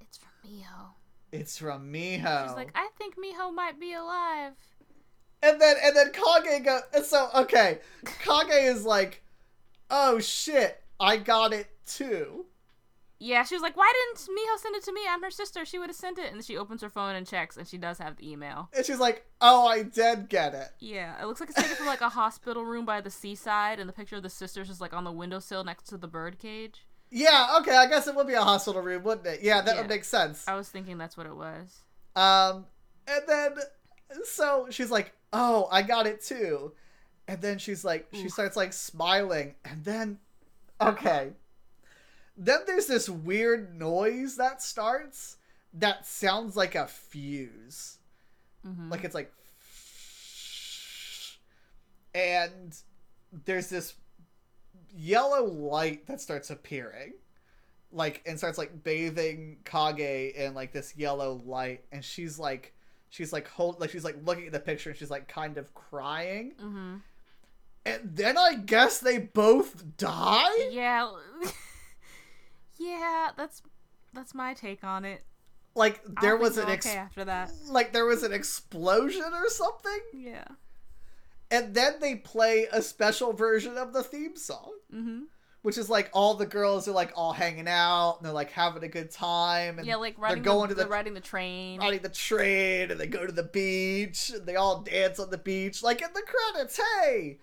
[0.00, 0.86] It's from Miho.
[1.32, 2.46] It's from Miho.
[2.46, 4.52] She's like, I think Miho might be alive.
[5.42, 7.78] and then and then Kage go and so okay.
[8.22, 9.22] Kage is like,
[9.90, 12.46] oh shit, I got it too.
[13.24, 15.00] Yeah, she was like, why didn't Miho send it to me?
[15.08, 15.64] I'm her sister.
[15.64, 16.30] She would have sent it.
[16.30, 18.68] And she opens her phone and checks, and she does have the email.
[18.76, 20.68] And she's like, oh, I did get it.
[20.78, 23.88] Yeah, it looks like it's taken from like a hospital room by the seaside, and
[23.88, 26.84] the picture of the sisters is like on the windowsill next to the bird cage.
[27.10, 29.40] Yeah, okay, I guess it would be a hospital room, wouldn't it?
[29.42, 29.80] Yeah, that Yeah.
[29.80, 30.46] would make sense.
[30.46, 31.80] I was thinking that's what it was.
[32.14, 32.66] Um,
[33.06, 33.54] and then
[34.24, 36.72] so she's like, "Oh, I got it too,"
[37.26, 40.18] and then she's like, she starts like smiling, and then,
[40.78, 41.30] okay,
[42.36, 45.36] then there's this weird noise that starts
[45.72, 47.98] that sounds like a fuse,
[48.66, 48.90] Mm-hmm.
[48.90, 49.30] like it's like,
[52.14, 52.74] and
[53.44, 53.94] there's this
[54.96, 57.12] yellow light that starts appearing
[57.90, 62.72] like and starts like bathing Kage in like this yellow light and she's like
[63.10, 65.72] she's like hold like she's like looking at the picture and she's like kind of
[65.74, 66.94] crying mm-hmm.
[67.84, 71.10] and then I guess they both die Yeah.
[72.84, 73.62] yeah, that's
[74.12, 75.22] that's my take on it.
[75.74, 77.50] like there was an ex- okay after that.
[77.68, 80.44] like there was an explosion or something Yeah.
[81.50, 85.22] and then they play a special version of the theme song Mm-hmm.
[85.62, 88.84] which is like all the girls are like all hanging out and they're like having
[88.84, 91.80] a good time and yeah, like riding going the, to the- riding the train.
[91.80, 95.38] riding the train and they go to the beach and they all dance on the
[95.38, 97.38] beach like in the credits hey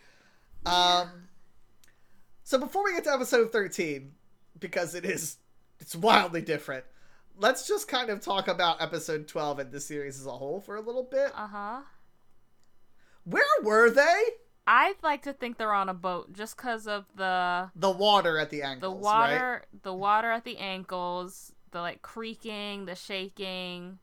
[0.66, 1.10] um
[2.44, 4.14] so before we get to episode 13
[4.60, 5.38] because it is
[5.80, 6.86] it's wildly different.
[7.38, 10.76] Let's just kind of talk about episode 12 and the series as a whole for
[10.76, 11.32] a little bit.
[11.36, 11.80] Uh huh.
[13.24, 14.24] where were they?
[14.68, 18.50] I'd like to think they're on a boat just because of the the water at
[18.52, 19.02] the ankles the right?
[19.02, 23.98] water, the water at the ankles, the like creaking, the shaking,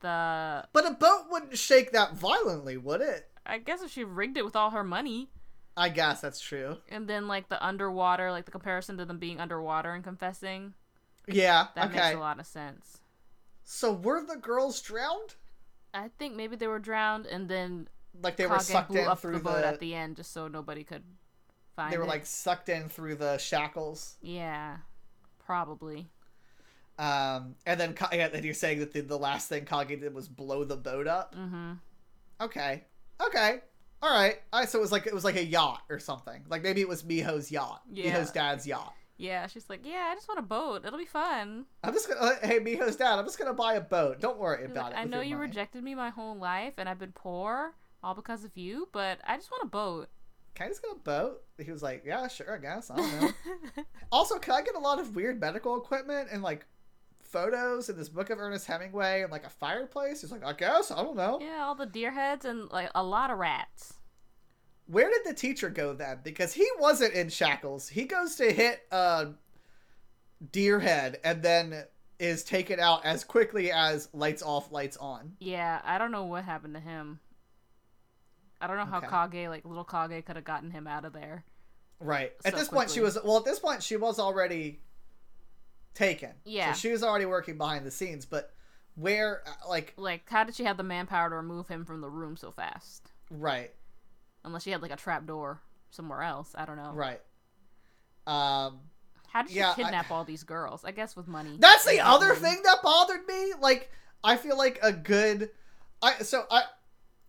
[0.00, 0.64] the.
[0.72, 3.26] but a boat wouldn't shake that violently would it?
[3.44, 5.30] I guess if she rigged it with all her money,
[5.78, 9.40] i guess that's true and then like the underwater, like the comparison to them being
[9.40, 10.74] underwater and confessing,
[11.26, 12.98] yeah that okay makes a lot of sense.
[13.64, 15.36] so were the girls drowned
[15.94, 17.88] I think maybe they were drowned, and then
[18.22, 20.84] like they were sucked in through the the, boat at the end just so nobody
[20.84, 21.02] could
[21.74, 22.08] find they were it.
[22.08, 24.76] like sucked in through the shackles yeah,
[25.46, 26.10] probably.
[26.98, 30.28] um and then yeah, then you're saying that the, the last thing kage did was
[30.28, 31.72] blow the boat up Mm-hmm.
[32.42, 32.84] okay
[33.26, 33.60] okay
[34.02, 36.62] all right right so it was like it was like a yacht or something like
[36.62, 38.04] maybe it was miho's yacht Yeah.
[38.12, 40.84] miho's dad's yacht Yeah, she's like, yeah, I just want a boat.
[40.86, 41.64] It'll be fun.
[41.82, 44.62] i'm just gonna uh, hey miho's dad i'm just gonna buy a boat don't worry
[44.62, 46.98] She's about like, it I know you money." rejected me my whole life, and I've
[47.00, 50.08] been poor all because of you, but I just want a boat.
[50.54, 53.20] can i just get a boat he was like yeah sure i guess i don't
[53.20, 53.30] know
[54.12, 56.64] also can i get a lot of weird medical equipment and like
[57.28, 60.90] photos in this book of ernest hemingway and like a fireplace he's like i guess
[60.90, 63.94] i don't know yeah, all the deer heads and like a lot of rats.
[64.86, 66.20] Where did the teacher go then?
[66.24, 67.88] Because he wasn't in shackles.
[67.88, 69.28] He goes to hit a
[70.50, 71.84] deer head and then
[72.18, 75.32] is taken out as quickly as lights off, lights on.
[75.40, 77.20] Yeah, I don't know what happened to him.
[78.60, 79.06] I don't know how Okay.
[79.30, 81.44] Kage, like little Kage, could have gotten him out of there.
[82.00, 82.32] Right.
[82.44, 83.36] At So this point, she was well.
[83.36, 84.80] At this point, she was already
[85.98, 86.30] taken.
[86.44, 86.72] Yeah.
[86.72, 88.24] So she was already working behind the scenes.
[88.24, 88.52] But
[88.94, 92.08] where, uh, like, Like, how did she have the manpower to remove him from the
[92.10, 93.10] room so fast?
[93.30, 93.72] right,
[94.44, 96.54] Unless she had like a trap door somewhere else.
[96.56, 96.92] I don't know.
[96.94, 97.20] right.
[98.26, 98.80] Um,
[99.28, 100.84] How did she Yeah, I- kidnap all these girls?
[100.84, 101.56] I guess with money.
[101.58, 102.40] That's the other money.
[102.40, 103.52] thing that bothered me.
[103.60, 103.90] Like,
[104.24, 105.50] I feel like a good,
[106.02, 106.62] I so I,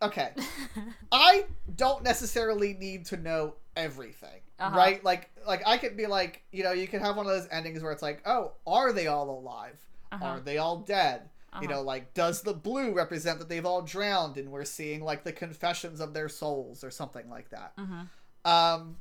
[0.02, 0.32] okay,
[1.12, 1.46] I
[1.76, 4.78] don't necessarily need to know everything, Uh-huh.
[4.78, 5.04] right?
[5.04, 7.82] Like, like I could be like, you know, you can have one of those endings
[7.82, 9.78] where it's like, oh, are they all alive?
[10.12, 10.26] Uh-huh.
[10.26, 11.30] Are they all dead?
[11.54, 11.68] You Uh-huh.
[11.78, 15.32] know, like, does the blue represent that they've all drowned and we're seeing like the
[15.34, 17.76] confessions of their souls or something like that?
[17.78, 18.08] Mhm.
[18.46, 18.98] Um,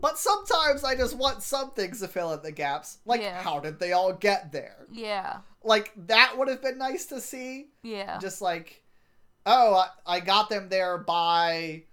[0.00, 2.98] but sometimes I just want some things to fill in the gaps.
[3.04, 3.42] Like, Yeah.
[3.42, 4.86] how did they all get there?
[4.90, 5.40] Yeah.
[5.62, 7.68] Like, that would have been nice to see.
[7.82, 8.18] Yeah.
[8.18, 8.82] Just like,
[9.44, 11.84] oh, I, I got them there by,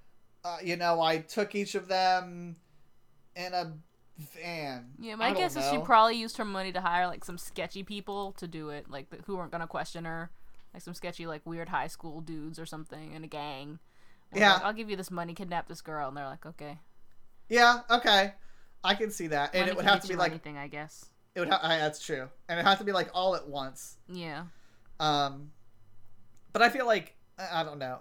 [0.48, 2.56] uh, you know, I took each of them
[3.36, 3.74] in a
[4.18, 4.92] van.
[5.00, 8.32] Yeah, my guess is she probably used her money to hire like some sketchy people
[8.34, 10.30] to do it, like who weren't gonna question her,
[10.74, 13.80] like some sketchy like weird high school dudes or something in a gang.
[14.32, 14.54] Was Yeah.
[14.56, 16.80] like, I'll give you this money, kidnap this girl, and they're like, okay.
[17.50, 18.34] Yeah, okay.
[18.84, 19.52] I can see that.
[19.54, 21.06] And Money it would have to be like, anything, I guess.
[21.36, 22.30] it would ha- that's true.
[22.50, 23.98] And it have to be like all at once.
[24.08, 24.44] Yeah,
[25.00, 25.52] Um,
[26.54, 28.00] but I feel like, I don't know.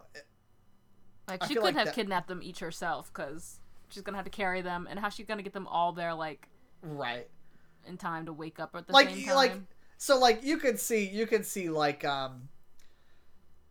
[1.29, 3.59] Like I she could like have that- kidnapped them each herself because
[3.89, 6.49] she's gonna have to carry them, and how she's gonna get them all there like
[6.83, 7.29] Right.
[7.87, 9.35] in time to wake up at the like same time.
[9.37, 9.53] like
[9.99, 12.49] so like you could see you could see like um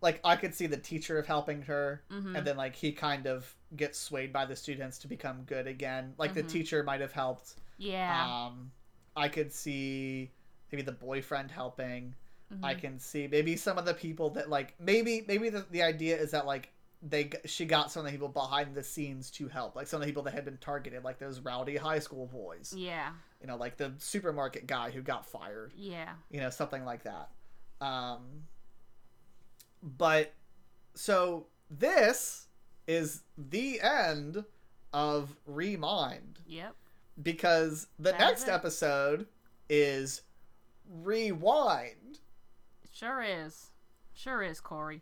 [0.02, 2.38] like I could see the teacher of helping her Mhm.
[2.38, 6.14] and then like he kind of gets swayed by the students to become good again.
[6.18, 6.50] Like the Mhm.
[6.50, 7.56] teacher might have helped.
[7.78, 8.72] yeah, Um
[9.18, 10.32] I could see
[10.72, 12.16] maybe the boyfriend helping.
[12.64, 12.80] I Mhm.
[12.82, 16.32] can see maybe some of the people that like maybe maybe the, the idea is
[16.32, 16.72] that like
[17.08, 20.02] they she got some of the people behind the scenes to help like some of
[20.02, 22.74] the people that had been targeted like those rowdy high school boys.
[22.76, 25.72] Yeah, you know like the supermarket guy who got fired.
[25.78, 27.30] Yeah, you know something like that.
[27.80, 28.22] Um
[29.84, 30.34] but
[30.96, 32.48] so this
[32.88, 34.44] is the end
[34.92, 36.38] of Re:Mind.
[36.48, 36.74] Yep,
[37.22, 39.28] because the That next episode
[39.70, 40.24] is
[40.90, 42.20] rewind.
[42.92, 43.72] Sure is,
[44.14, 45.02] sure is, Corey.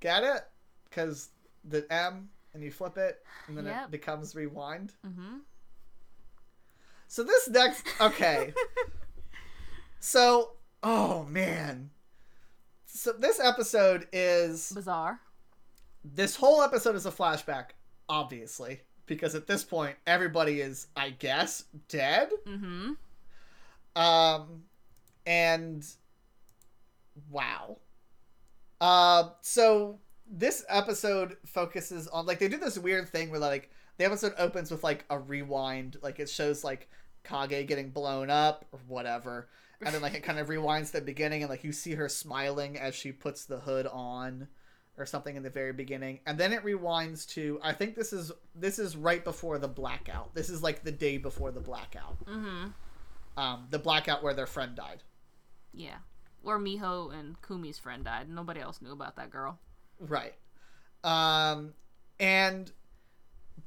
[0.00, 0.42] get it
[0.88, 1.28] because
[1.64, 3.84] the m and you flip it and then Yep.
[3.86, 5.38] it becomes rewind Mm-hmm.
[7.06, 8.52] so this next okay
[10.00, 11.90] so oh man
[12.86, 15.20] so this episode is Bizarre.
[16.04, 17.66] this whole episode is a flashback,
[18.08, 22.30] obviously, because at this point everybody is, I guess, dead.
[22.46, 22.92] Mm-hmm.
[24.00, 24.62] Um,
[25.26, 25.86] and
[27.30, 27.76] wow.
[28.80, 29.98] Uh, so
[30.30, 34.70] this episode focuses on like they do this weird thing where like the episode opens
[34.70, 36.88] with like a rewind, like it shows like
[37.24, 39.48] Kage getting blown up or whatever,
[39.80, 42.78] and then like it kind of rewinds the beginning and like you see her smiling
[42.78, 44.48] as she puts the hood on
[44.96, 48.32] or something in the very beginning and then it rewinds to i think this is
[48.56, 52.70] this is right before the blackout this is like the day before the blackout Mm-hmm.
[53.40, 55.04] um the blackout where their friend died
[55.72, 55.98] Yeah.
[56.42, 58.28] Where Miho and Kumi's friend died.
[58.28, 59.60] Nobody else knew about that girl.
[60.00, 60.34] Right
[61.04, 61.72] um
[62.20, 62.72] and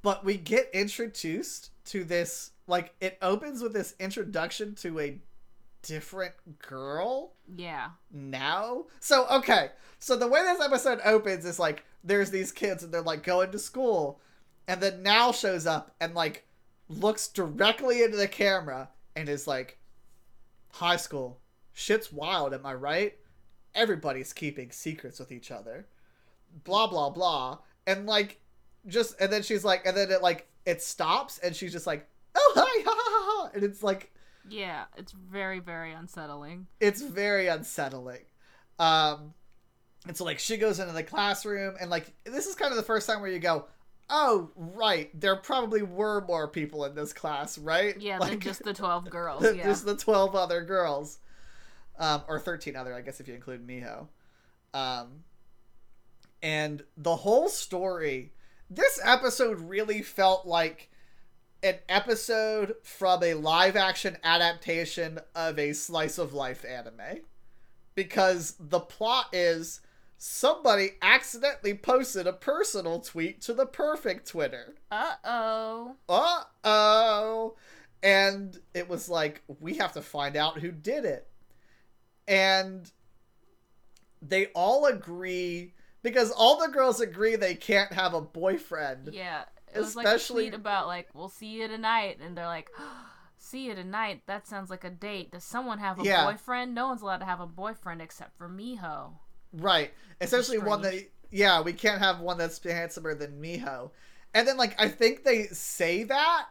[0.02, 5.20] but we get introduced to this like it opens with this introduction to a
[5.84, 7.90] different girl Yeah.
[8.12, 8.86] now.
[9.00, 13.02] So okay, so the way this episode opens is like there's these kids and they're
[13.02, 14.20] like going to school,
[14.68, 16.46] and then now shows up and like
[16.88, 19.80] looks directly into the camera and is like,
[20.74, 21.40] "High school,
[21.74, 23.18] shit's wild, am I right?
[23.74, 25.88] Everybody's keeping secrets with each other,
[26.64, 28.40] blah blah blah." And like,
[28.88, 32.08] just and then she's like, and then it like it stops and she's just like,
[32.36, 34.12] "Oh hi ha ha ha," ha," and it's like
[34.50, 34.86] Yeah.
[34.98, 36.68] It's very, very unsettling.
[36.80, 38.26] it's very unsettling.
[38.80, 39.34] Um,
[40.08, 42.84] and so like she goes into the classroom and like this is kind of the
[42.84, 43.66] first time where you go,
[44.10, 48.00] oh right, there probably were more people in this class, right?
[48.02, 49.44] Yeah, like than just the 12 girls.
[49.44, 49.64] Yeah.
[49.64, 51.20] just the twelve other girls,
[52.00, 54.08] um, or thirteen other, I guess if you include Miho.
[54.74, 55.24] Um,
[56.42, 58.34] and the whole story,
[58.70, 60.90] this episode really felt like
[61.64, 67.22] an episode from a live action adaptation of a slice of life anime.
[67.94, 69.82] Because the plot is
[70.18, 74.76] somebody accidentally posted a personal tweet to the perfect Twitter.
[74.90, 75.96] Uh oh.
[76.08, 77.56] Uh oh.
[78.02, 81.28] And it was like, we have to find out who did it.
[82.28, 82.90] And
[84.22, 85.74] they all agree
[86.04, 89.10] because all the girls agree they can't have a boyfriend.
[89.14, 89.44] Yeah.
[89.74, 92.18] It was Especially- like about, like, we'll see you tonight.
[92.22, 92.70] And they're like,
[93.38, 94.22] see you tonight?
[94.28, 95.32] That sounds like a date.
[95.32, 96.26] Does someone have a Yeah.
[96.26, 96.76] boyfriend?
[96.76, 99.14] No one's allowed to have a boyfriend except for Miho.
[99.54, 99.94] Right.
[100.20, 100.96] Essentially one that
[101.34, 103.92] yeah, we can't have one that's handsomer than Miho.
[104.34, 106.46] And then like I think they say that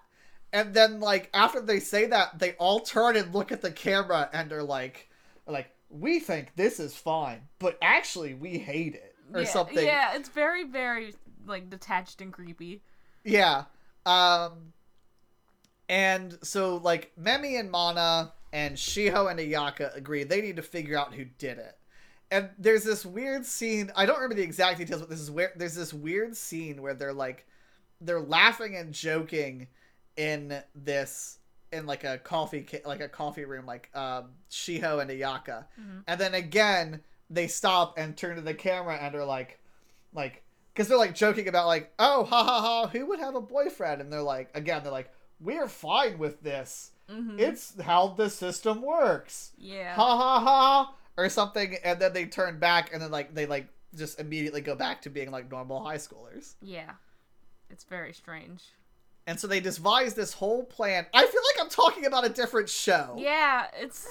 [0.53, 4.29] and then like after they say that they all turn and look at the camera
[4.33, 5.09] and are like
[5.47, 9.85] are like we think this is fine, but actually we hate it or yeah, something.
[9.85, 11.15] Yeah, it's very, very,
[11.47, 12.83] like, detached and creepy.
[13.25, 13.65] Yeah.
[14.07, 14.73] Um
[15.89, 20.99] and so like Memi and Mana and Shiho and Ayaka agree they need to figure
[20.99, 21.77] out who did it.
[22.31, 25.53] And there's this weird scene, I don't remember the exact details, but this is where
[25.57, 27.47] there's this weird scene where they're like
[28.01, 29.67] they're laughing and joking
[30.17, 31.39] in this
[31.73, 35.67] in like a coffee like a coffee room like um Shiho and Ayaka.
[35.79, 36.05] Mhm.
[36.07, 37.01] And then again
[37.31, 39.59] they stop and turn to the camera and are like
[40.13, 40.43] like
[40.75, 44.01] because they're like joking about like oh ha ha ha who would have a boyfriend?
[44.01, 45.11] And they're like again they're like
[45.41, 46.91] we're fine with this.
[47.09, 49.53] Hmm it's how the system works.
[49.59, 49.95] Yeah.
[49.95, 53.67] ha ha ha or something and then they turn back and then like they like
[53.97, 56.55] just immediately go back to being like normal high schoolers.
[56.63, 56.93] Yeah.
[57.71, 58.63] It's very strange.
[59.27, 61.07] and so they devise this whole plan.
[61.15, 63.15] I feel like i'm talking about a different show.
[63.19, 64.09] Yeah, it's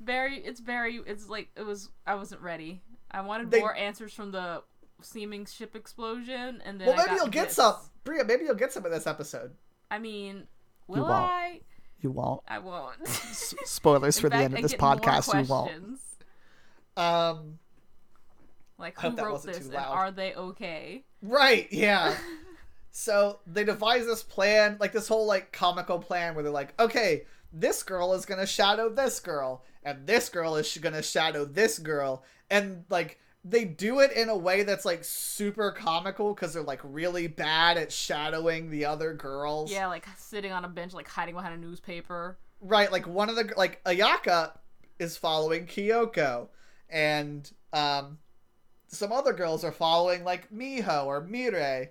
[0.00, 2.82] very it's very it's like it was I wasn't ready.
[3.10, 4.62] I wanted They- more answers from the
[5.02, 7.56] seeming ship explosion and then well I maybe got you'll get this.
[7.56, 7.74] some
[8.04, 9.52] bria maybe you'll get some in this episode
[9.90, 10.46] I mean,
[10.88, 11.12] will won't.
[11.14, 11.60] I?
[12.00, 13.06] you won't I won't.
[13.08, 16.00] spoilers In for the end of this podcast you won't
[16.96, 17.58] um
[18.78, 21.04] Like who wrote this too and are they okay?
[21.22, 22.16] Right, yeah.
[22.90, 27.24] so they devise this plan, like this whole like comical plan where they're like, okay,
[27.60, 32.22] this girl is gonna shadow this girl, and this girl is gonna shadow this girl,
[32.50, 36.80] and like they do it in a way that's like super comical because they're like
[36.82, 39.70] really bad at shadowing the other girls.
[39.72, 42.38] Yeah, like sitting on a bench, like hiding behind a newspaper.
[42.60, 44.52] Right, like one of the like Ayaka
[44.98, 46.48] is following Kyoko,
[46.90, 48.18] and um,
[48.88, 51.88] some other girls are following like Miho or Mirei.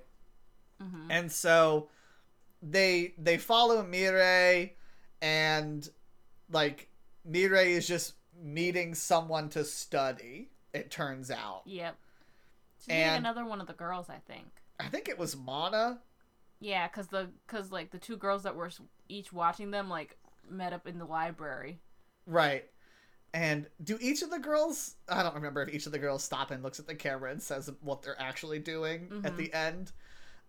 [0.80, 1.89] hmm and so
[2.61, 4.72] they they follow Mirei
[5.26, 5.89] and
[6.51, 6.88] like
[7.30, 11.95] Mirei is just meeting someone to study it turns out Yep.
[12.80, 14.47] She's And- another one of the girls, I think.
[14.80, 15.99] i think it was mana
[16.59, 18.69] Yeah, cause the cause like the two girls that were
[19.09, 20.17] each watching them like
[20.49, 21.80] met up in the library.
[22.28, 22.65] right
[23.34, 26.51] and do each of the girls i don't remember if each of the girls stop
[26.51, 29.38] and looks at the camera and says what they're actually doing at Mhm.
[29.38, 29.91] the end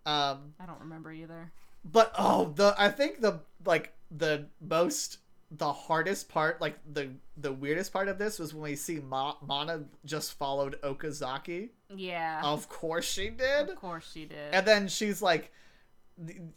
[0.05, 1.51] um I don't remember either.
[1.83, 7.53] but oh the i think the like the most the hardest part, like the the
[7.53, 11.69] weirdest part of this was when we see Ma- Mana just followed Okazaki.
[11.95, 12.41] Yeah.
[12.43, 13.69] Of course she did.
[13.69, 14.53] Of course she did.
[14.53, 15.51] And then she's like,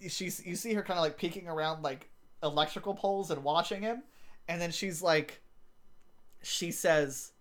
[0.08, 2.08] she's you see her kind of like peeking around like
[2.42, 4.02] electrical poles and watching him,
[4.48, 5.40] and then she's like,
[6.42, 7.32] she says,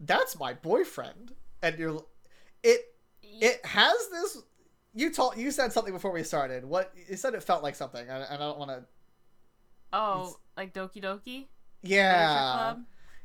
[0.00, 1.32] "That's my boyfriend,"
[1.62, 2.04] and you're,
[2.62, 4.38] it it has this.
[4.92, 6.64] You told you said something before we started.
[6.64, 8.84] What you said it felt like something, and I don't want to.
[9.92, 11.46] Oh, it's- like Doki Doki?
[11.82, 12.76] Yeah,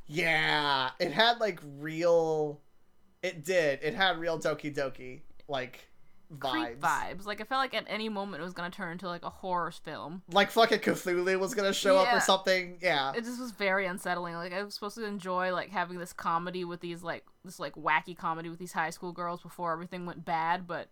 [0.08, 0.92] yeah.
[1.00, 2.62] It had like real.
[3.22, 3.80] It did.
[3.82, 5.90] It had real Doki Doki like
[6.34, 6.52] vibes.
[6.52, 7.26] Creep vibes.
[7.26, 9.72] Like I felt like at any moment it was gonna turn into like a horror
[9.72, 10.22] film.
[10.32, 12.78] Like fucking Cthulhu was gonna show up or something.
[12.82, 13.12] Yeah.
[13.14, 14.36] It just was very unsettling.
[14.36, 17.76] Like I was supposed to enjoy like having this comedy with these like this like
[17.76, 20.90] wacky comedy with these high school girls before everything went bad, but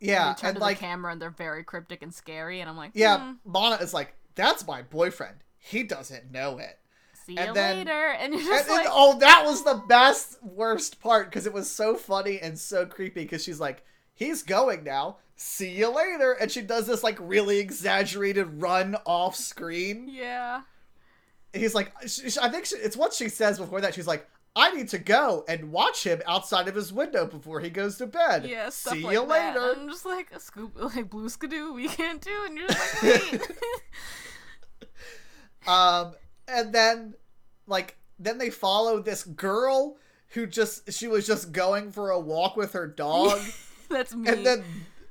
[0.00, 2.70] Yeah, they turn and to like the camera and they're very cryptic and scary, and
[2.70, 5.34] I'm like, yeah, hmm, Mana is like, "That's my boyfriend.
[5.58, 6.78] He doesn't know it."
[7.26, 10.42] see and you then- later, and you're just and- like, oh, that was the best
[10.42, 13.84] worst part because it was so funny and so creepy because she's like,
[14.14, 15.18] "He's going now.
[15.36, 20.08] See you later," and she does this like really exaggerated run off screen.
[20.08, 20.62] yeah,
[21.52, 23.94] He's like, sh sh- I think she, it's what she says before that.
[23.94, 24.26] She's like.
[24.56, 28.06] I need to go and watch him outside of his window before he goes to
[28.08, 28.44] bed.
[28.44, 29.54] yeah, stuff See like you that.
[29.54, 29.74] later.
[29.80, 33.32] I'm just like a scoop, like blue skidoo, we can't do, and you're just like,
[33.32, 33.40] wait.
[35.66, 36.14] Um,
[36.46, 37.14] and then,
[37.66, 39.96] like, then they follow this girl
[40.32, 43.40] who just she was just going for a walk with her dog,
[43.90, 44.28] That's me.
[44.28, 44.64] and then,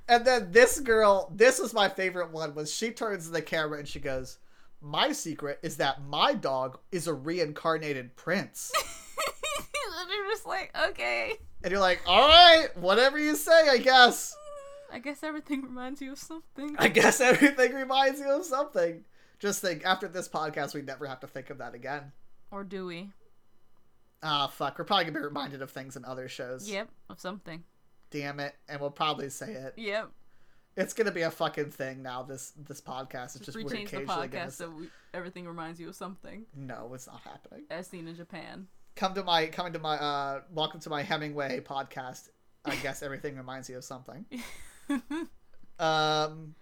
[0.07, 3.79] and then this girl, this is my favorite one, was she turns to the camera
[3.79, 4.37] and she goes,
[4.81, 8.71] "My secret is that my dog is a reincarnated prince,"
[9.99, 11.33] and you're just like, okay.
[11.63, 14.35] and you're like, "All right, whatever you say, I guess."
[14.91, 16.75] I guess everything reminds you of something.
[16.79, 19.03] I guess everything reminds you of something.
[19.39, 22.11] Just think, after this podcast, we'd never have to think of that again.
[22.51, 23.11] Or do we?
[24.23, 24.79] Ah, fuck.
[24.79, 26.69] We're probably gonna be reminded of things in other shows.
[26.69, 27.63] Yep, of something.
[28.09, 29.73] Damn it, and we'll probably say it.
[29.77, 30.09] Yep.
[30.75, 32.23] It's gonna be a fucking thing now.
[32.23, 33.35] This this podcast.
[33.35, 34.27] It's Just, just we're the occasionally gonna.
[34.27, 37.65] podcast Say, so we, everything reminds you of something, no, it's not happening.
[37.69, 38.67] as seen in Japan.
[38.95, 42.29] Come to my coming to my uh welcome to my Hemingway podcast.
[42.65, 44.25] I guess everything reminds you of something.
[45.79, 46.55] Um.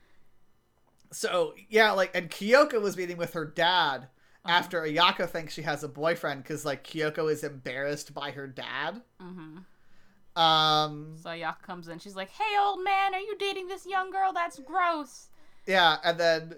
[1.16, 4.07] So yeah, like, and Kyoko was meeting with her dad
[4.45, 9.01] after Ayaka thinks she has a boyfriend because like Kyoko is embarrassed by her dad.
[9.22, 10.39] Mm-hmm.
[10.41, 11.16] Um.
[11.22, 11.99] So Yak comes in.
[11.99, 14.34] She's like, "Hey, old man, are you dating this young girl?
[14.34, 15.28] That's gross."
[15.66, 16.55] Yeah, and then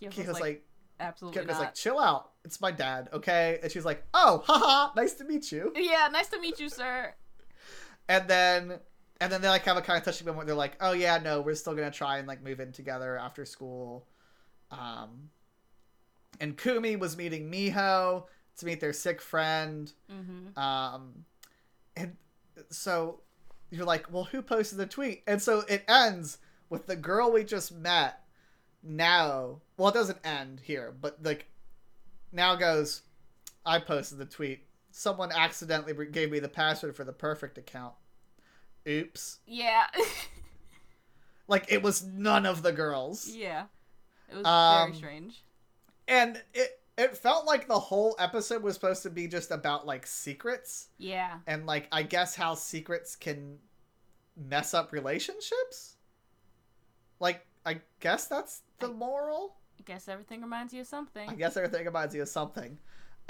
[0.00, 0.66] Kyoko's, Kyoko's like, like,
[1.00, 2.30] "Absolutely Kyoko's not." like, chill out.
[2.44, 3.58] It's my dad, okay?
[3.62, 5.72] And she's like, oh, haha, nice to meet you.
[5.76, 7.12] yeah, nice to meet you, sir.
[8.08, 8.78] And then,
[9.20, 10.46] and then they like have a kind of touching moment.
[10.46, 13.44] They're like, oh yeah, no, we're still gonna try and like move in together after
[13.44, 14.06] school.
[14.70, 15.30] Um,
[16.40, 18.24] and Kumi was meeting Miho
[18.58, 19.92] to meet their sick friend.
[20.10, 21.24] hmm Um,
[21.96, 22.16] and
[22.70, 23.20] so
[23.70, 25.22] you're like, well, who posted the tweet?
[25.26, 26.38] And so it ends
[26.70, 28.20] with the girl we just met.
[28.82, 31.46] Now, well, it doesn't end here, but like,
[32.30, 33.02] now goes,
[33.66, 34.60] I posted the tweet.
[34.92, 37.94] Someone accidentally gave me the password for the perfect account.
[38.88, 39.38] Oops.
[39.46, 39.86] Yeah.
[41.50, 43.26] Like, it was none of the girls.
[43.28, 43.64] yeah.
[44.30, 45.42] It was Um, very strange.
[46.06, 50.06] And it, it felt like the whole episode was supposed to be just about like
[50.06, 50.88] secrets.
[50.98, 51.38] Yeah.
[51.46, 53.58] and like I guess how secrets can
[54.36, 55.96] mess up relationships.
[57.18, 59.54] Like I guess that's the I- moral.
[59.80, 61.30] I guess everything reminds you of something.
[61.30, 62.76] I guess everything reminds you of something.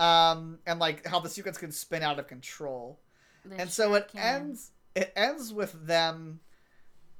[0.00, 2.98] Um, and like how the secrets can spin out of control.
[3.44, 4.20] They and so it can.
[4.46, 4.72] ends.
[4.94, 6.40] It ends with them.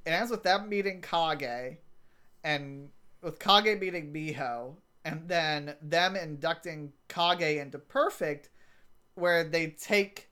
[0.05, 1.77] It ends with them meeting Kage,
[2.43, 2.89] and
[3.21, 8.49] with Kage meeting Miho, and then them inducting Kage into Perfect,
[9.15, 10.29] where they take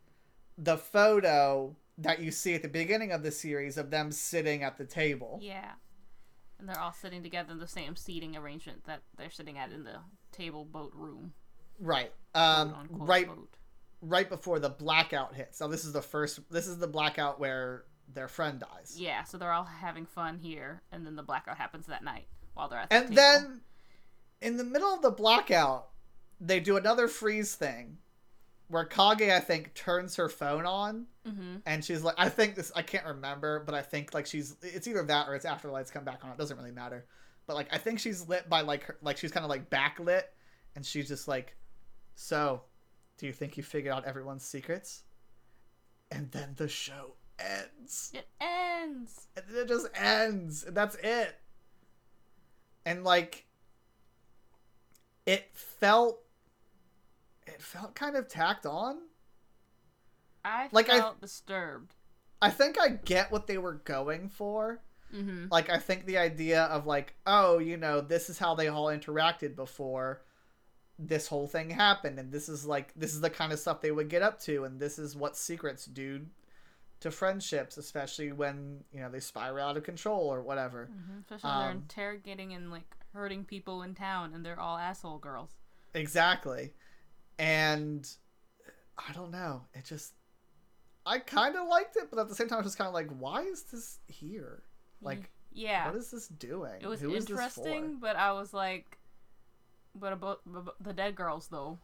[0.58, 4.78] the photo that you see at the beginning of the series of them sitting at
[4.78, 5.40] the table.
[5.42, 5.72] Yeah.
[6.60, 9.84] And they're all sitting together in the same seating arrangement that they're sitting at in
[9.84, 9.98] the
[10.32, 11.34] table boat room.
[11.80, 12.12] Right.
[12.34, 12.88] Um.
[12.90, 13.28] Right.
[13.28, 13.57] boat.
[14.02, 15.60] Right before the blackout hits.
[15.60, 16.40] Now this is the first.
[16.52, 17.84] This is the blackout where
[18.14, 18.96] their friend dies.
[18.98, 22.70] Yeah, so they're all having fun here, and then the blackout happens that night while
[22.70, 23.16] they're at the And table.
[23.16, 23.62] then
[24.42, 25.90] in the middle of the blackout,
[26.40, 27.98] they do another freeze thing
[28.70, 32.72] where Kage, I think, turns her phone on hmm and she's like, I think this,
[32.76, 35.74] I can't remember, but I think like she's, it's either that or it's after the
[35.74, 36.32] lights come back on.
[36.32, 37.06] It doesn't really matter.
[37.48, 40.24] But like, I think she's lit by like, her, like she's kind of like backlit
[40.76, 41.56] and she's just like,
[42.16, 42.62] so
[43.18, 45.04] do you think you figured out everyone's secrets?
[46.12, 48.12] And then the show ends.
[48.14, 49.28] It ends.
[49.36, 50.64] And it just ends.
[50.64, 51.36] And that's it.
[52.86, 53.46] And like
[55.26, 56.20] it felt
[57.46, 58.98] it felt kind of tacked on.
[60.46, 61.94] I Like, I- felt disturbed.
[62.42, 64.80] I think I get what they were going for.
[65.14, 65.46] Mm-hmm.
[65.50, 68.86] Like I think the idea of like, oh, you know, this is how they all
[68.88, 70.22] interacted before
[71.00, 73.92] this whole thing happened and this is like this is the kind of stuff they
[73.92, 76.26] would get up to and this is what secrets do
[77.00, 80.90] to friendships, especially when, you know, they spiral out of control or whatever.
[80.92, 81.20] Mm-hmm.
[81.20, 85.20] Especially when they're Um, interrogating and like hurting people in town, and they're all asshole
[85.20, 85.52] girls.
[85.94, 86.74] Exactly.
[87.38, 88.10] And
[88.98, 89.66] I don't know.
[89.74, 90.14] It just
[91.06, 93.10] I kind of liked it, but at the same time I was kind of like,
[93.20, 94.64] why is this here?
[95.02, 96.82] Like yeah, what is this doing?
[96.82, 97.42] it was Who is this for?
[97.42, 98.98] interesting, but I was like,
[100.00, 101.80] but about, about the dead girls though.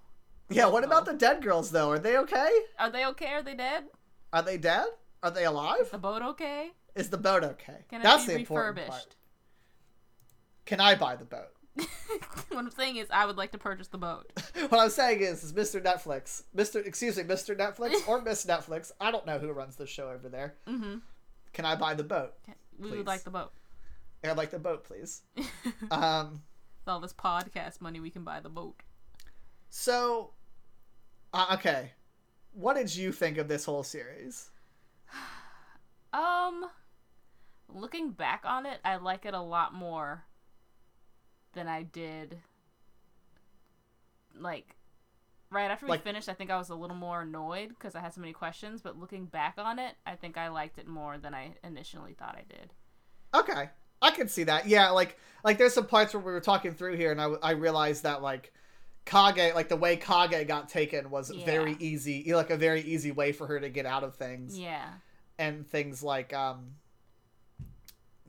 [0.49, 1.89] Yeah, what about the dead girls though?
[1.89, 2.49] Are they okay?
[2.77, 3.33] Are they okay?
[3.33, 3.85] Are they dead?
[4.31, 4.85] Are they dead?
[5.21, 5.89] Are they Is alive?
[5.91, 6.71] the boat okay?
[6.95, 7.85] Is the boat okay?
[7.89, 8.87] Can That's it the be important part.
[8.89, 9.15] refurbished?
[10.65, 11.49] Can I buy the boat?
[11.75, 14.31] what I'm saying is, I would like to purchase the boat.
[14.69, 15.81] what I'm saying is, is Mr.
[15.81, 16.85] Netflix, Mr.
[16.85, 17.57] Excuse me, Mr.
[17.57, 18.91] Netflix or Miss Netflix.
[19.01, 20.55] I don't know who runs the show over there.
[20.67, 20.97] Mm-hmm.
[21.53, 22.33] Can I buy the boat?
[22.77, 22.97] We Please.
[22.97, 23.51] would like the boat.
[24.23, 25.21] I'd like the boat, please.
[26.83, 28.75] With all this podcast money, we can buy the boat.
[29.69, 30.31] So,
[31.33, 31.91] uh, okay,
[32.51, 34.49] what did you think of this whole series?
[36.15, 36.65] Um,
[37.69, 40.23] looking back on it, I like it a lot more
[41.53, 42.37] than I did.
[44.35, 44.75] Like,
[45.49, 47.99] right after we Like- finished, I think I was a little more annoyed because I
[47.99, 48.83] had so many questions.
[48.83, 52.35] But looking back on it, I think I liked it more than I initially thought
[52.37, 52.73] I did.
[53.33, 53.71] Okay,
[54.03, 54.67] I can see that.
[54.67, 57.51] Yeah, like like there's some parts where we were talking through here, and I I
[57.51, 58.53] realized that like
[59.05, 61.45] Kage, like the way Kage got taken was Yeah.
[61.45, 64.87] very easy, like a very easy way for her to get out of things, Yeah,
[65.39, 66.75] and things like um.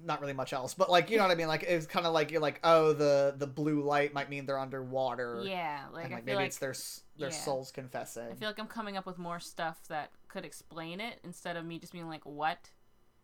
[0.07, 1.47] Not really much else, but like you know what I mean.
[1.47, 4.59] Like it's kind of like you're like, oh, the the blue light might mean they're
[4.59, 5.85] underwater, yeah.
[5.93, 6.75] Like, and like maybe like it's their
[7.17, 7.35] their yeah.
[7.35, 8.29] souls confessing.
[8.31, 11.65] I feel like I'm coming up with more stuff that could explain it instead of
[11.65, 12.69] me just being like, "What?"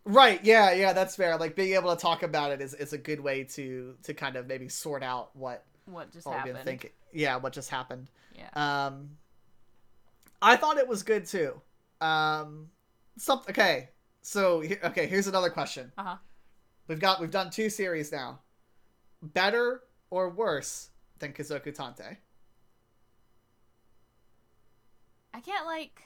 [0.04, 0.42] Right.
[0.44, 0.72] Yeah.
[0.72, 0.92] Yeah.
[0.92, 1.36] That's fair.
[1.36, 4.36] Like being able to talk about it is, is a good way to to kind
[4.36, 6.64] of maybe sort out what What just what happened?
[6.64, 6.78] gonna.
[7.12, 7.36] Yeah.
[7.36, 8.08] What just happened.
[8.34, 8.48] Yeah.
[8.86, 9.10] Um,
[10.42, 11.60] I thought it was good too.
[12.00, 12.68] Um,
[13.18, 13.90] some okay.
[14.22, 15.92] So okay, here's another question.
[15.98, 16.16] Uh huh.
[16.88, 18.40] We've got we've done two series now.
[19.22, 20.88] Better or worse
[21.18, 22.16] than Kazoku Tante?
[25.32, 26.02] I can't like.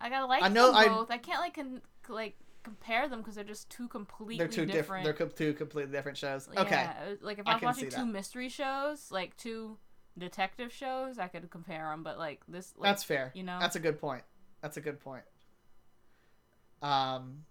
[0.00, 1.10] I gotta like I know them I- both.
[1.10, 5.04] I can't like con- like compare them because they're just two completely They're two different.
[5.04, 5.04] different.
[5.04, 6.48] They're co- two completely different shows.
[6.56, 6.88] Okay.
[7.20, 8.06] Like if I I was watching two that.
[8.06, 9.78] mystery shows, like two
[10.18, 12.02] detective shows, I could compare them.
[12.02, 13.32] But like this, like, That's fair.
[13.34, 13.58] you know?
[13.60, 14.22] That's a good point.
[14.62, 15.24] That's a good point.
[16.82, 17.44] Um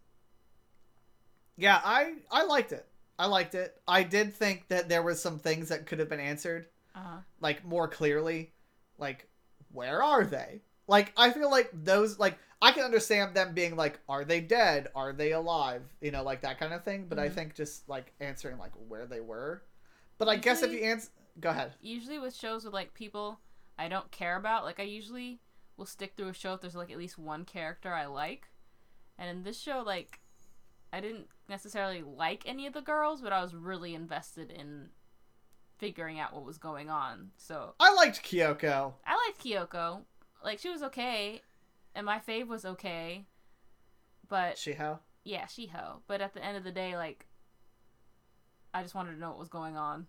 [1.57, 2.86] Yeah, I I liked it.
[3.18, 3.76] I liked it.
[3.88, 7.66] I did think that there was some things that could have been answered uh like
[7.66, 8.53] more clearly.
[8.97, 9.28] Like
[9.72, 10.62] where are they?
[10.88, 14.89] Like I feel like those like I can understand them being like are they dead?
[14.95, 15.84] Are they alive?
[16.01, 17.34] You know, like that kind of thing, but I Mhm.
[17.34, 19.64] think just like answering like where they were.
[20.18, 21.74] But I guess if you answer go ahead.
[21.82, 23.39] usually with shows with like people
[23.78, 25.39] I don't care about, like I usually
[25.78, 28.49] will stick through a show if there's like at least one character I like.
[29.18, 30.20] And in this show, like
[30.91, 34.89] I didn't necessarily like any of the girls, but I was really invested in
[35.78, 37.32] figuring out what was going on.
[37.38, 38.93] So I liked Kyoko.
[39.07, 40.01] I liked Kyoko.
[40.43, 41.41] Like she was okay,
[42.00, 43.26] and my fave was okay.
[44.30, 45.00] But Shiho.
[45.26, 46.00] yeah, Shiho.
[46.08, 47.26] But at the end of the day, like
[48.74, 50.08] I just wanted to know what was going on.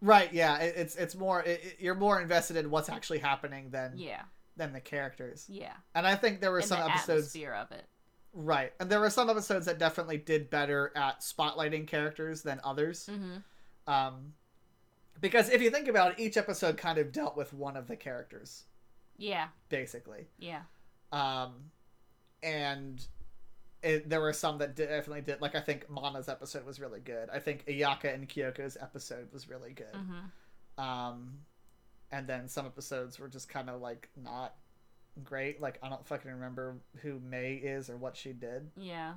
[0.00, 3.70] Right, yeah, it, it's it's more it, it- you're more invested in what's actually happening
[3.70, 4.22] than Yeah,
[4.56, 5.46] than the characters.
[5.48, 5.72] yeah.
[5.94, 7.86] And I think there were And some the episodes atmosphere of it.
[8.34, 13.08] right, and there were some episodes that definitely did better at spotlighting characters than others.
[13.10, 13.92] Mm-hmm.
[13.92, 14.34] Um,
[15.20, 17.96] because if you think about it, each episode kind of dealt with one of the
[17.96, 18.64] characters,
[19.16, 20.28] Yeah, basically.
[20.38, 20.62] yeah.
[21.12, 21.52] Um,
[22.42, 23.04] and
[23.82, 25.40] it, there were some that definitely did.
[25.40, 27.28] Like I think Mana's episode was really good.
[27.32, 29.92] I think Ayaka and Kyoko's episode was really good.
[29.94, 30.82] Mm-hmm.
[30.82, 31.38] Um,
[32.10, 34.54] and then some episodes were just kind of like not
[35.24, 35.60] great.
[35.60, 39.14] Like I don't fucking remember who May is or what she did Yeah,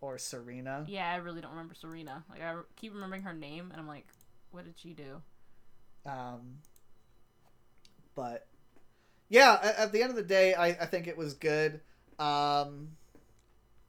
[0.00, 0.84] or Serena.
[0.88, 1.10] yeah.
[1.12, 2.24] I really don't remember Serena.
[2.30, 4.06] Like I keep remembering her name, and I'm like,
[4.50, 5.20] what did she do?
[6.06, 6.58] Um,
[8.14, 8.46] but
[9.32, 11.80] yeah, at, at the end of the day, I, I think it was good.
[12.18, 12.90] Um,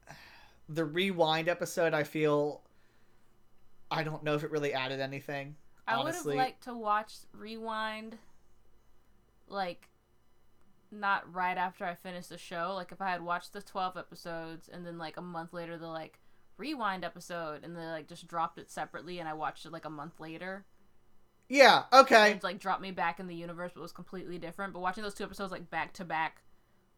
[0.69, 2.61] the rewind episode, I feel,
[3.91, 5.57] I don't know if it really added anything.
[5.85, 8.17] I would have liked to watch Rewind,
[9.49, 9.89] like,
[10.91, 12.71] not right after I finished the show.
[12.73, 15.87] Like, if I had watched the 12 episodes and then, like, a month later, the,
[15.87, 16.19] like,
[16.55, 19.89] Rewind episode, and they, like, just dropped it separately and I watched it, like, a
[19.89, 20.63] month later.
[21.53, 21.83] Yeah.
[21.93, 22.39] Okay.
[22.41, 24.73] Like dropped me back in the universe, but was completely different.
[24.73, 26.41] But watching those two episodes like back to back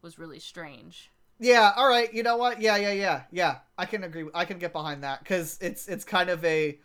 [0.01, 1.11] was really strange.
[1.39, 1.73] Yeah.
[1.75, 2.11] All right.
[2.13, 2.61] You know what?
[2.61, 2.77] Yeah.
[2.77, 2.93] Yeah.
[2.93, 3.23] Yeah.
[3.31, 3.57] Yeah.
[3.77, 4.29] I can agree.
[4.33, 6.79] I can get behind that because it's it's kind of a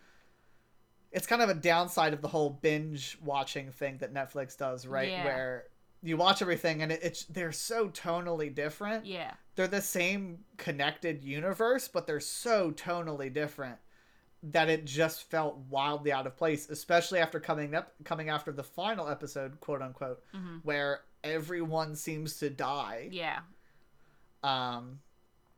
[1.13, 5.09] it's kind of a downside of the whole binge watching thing that Netflix does, right?
[5.09, 5.23] Yeah.
[5.23, 5.63] Where
[6.03, 9.05] you watch everything and it, it's they're so tonally different.
[9.05, 9.31] Yeah.
[9.55, 13.77] They're the same connected universe, but they're so tonally different
[14.43, 18.63] that it just felt wildly out of place, especially after coming up coming after the
[18.63, 23.07] final episode, quote unquote, hmm where everyone seems to die.
[23.11, 23.39] Yeah.
[24.43, 24.99] Um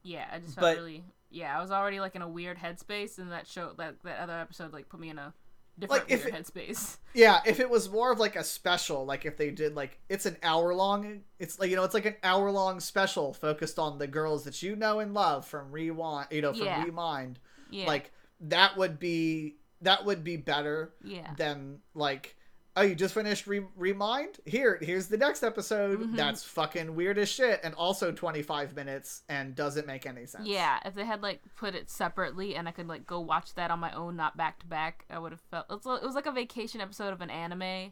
[0.02, 0.28] Yeah.
[0.32, 1.04] I just felt But- really.
[1.30, 4.38] Yeah, I was already like in a weird headspace, and that show that that other
[4.40, 5.34] episode like put me in a
[5.80, 6.98] different Like, if weird it- headspace.
[7.16, 10.28] Yeah, if it was more of like a special, like if they did like it's
[10.28, 13.98] an hour long, it's like you know it's like an hour long special focused on
[13.98, 16.84] the girls that you know and love from Rewind, you know from Yeah.
[16.84, 17.38] Re:Mind.
[17.72, 17.88] Yeah.
[17.88, 18.12] Like
[18.44, 21.34] that would be that would be better yeah.
[21.38, 22.36] than like
[22.76, 26.16] oh you just finished Re- Re:Mind here here's the next episode Mhm.
[26.16, 30.48] that's fucking weird as shit and also 25 minutes and doesn't make any sense.
[30.48, 33.70] Yeah, if they had like put it separately and I could like go watch that
[33.72, 36.32] on my own, not back to back, I would have felt it was like a
[36.32, 37.92] vacation episode of an anime.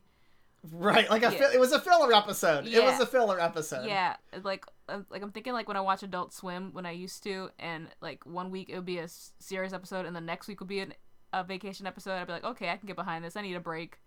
[0.72, 1.48] Right, like a Yeah.
[1.50, 2.68] fi- it was a filler episode.
[2.68, 3.88] It was a filler episode.
[3.88, 7.24] Yeah, like uh, like I'm thinking like when I watch Adult Swim when I used
[7.24, 9.08] to, and like one week it would be a
[9.40, 10.94] serious episode, and the next week would be an,
[11.34, 12.14] a vacation episode.
[12.14, 13.36] I'd be like, okay, I can get behind this.
[13.36, 14.00] I need a break.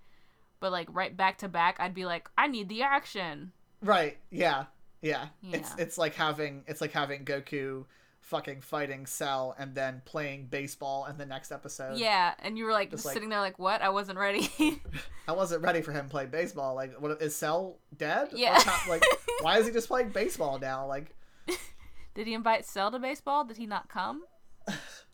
[0.60, 3.50] But like right back to back, I'd be like, I need the action.
[3.82, 4.18] Right.
[4.30, 4.66] Yeah.
[5.02, 5.26] Yeah.
[5.52, 5.82] It's Yeah.
[5.82, 7.84] it's like having it's like having Goku
[8.24, 11.98] fucking fighting Cell and then playing baseball in the next episode.
[11.98, 13.82] Yeah, and you were like Just just like- sitting there like, what?
[13.82, 14.50] I wasn't ready.
[15.28, 16.74] I wasn't ready for him to play baseball.
[16.74, 18.28] Like, what is Cell dead?
[18.34, 18.60] Yeah.
[18.66, 19.04] not- like,
[19.40, 20.86] why is he just playing baseball now?
[20.86, 21.14] Like,
[22.14, 23.44] Did he invite Cell to baseball?
[23.44, 24.22] Did he not come?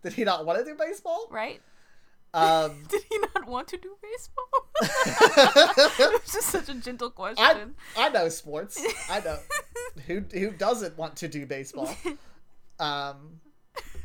[0.02, 1.26] did he not want to do baseball?
[1.30, 1.60] Right?
[2.32, 4.44] Um, Did he not want to do baseball?
[5.98, 7.74] it was just such a gentle question.
[7.96, 8.06] I.
[8.06, 8.80] I know sports.
[9.10, 9.36] I know
[10.06, 11.92] who who doesn't want to do baseball.
[12.80, 13.40] Um,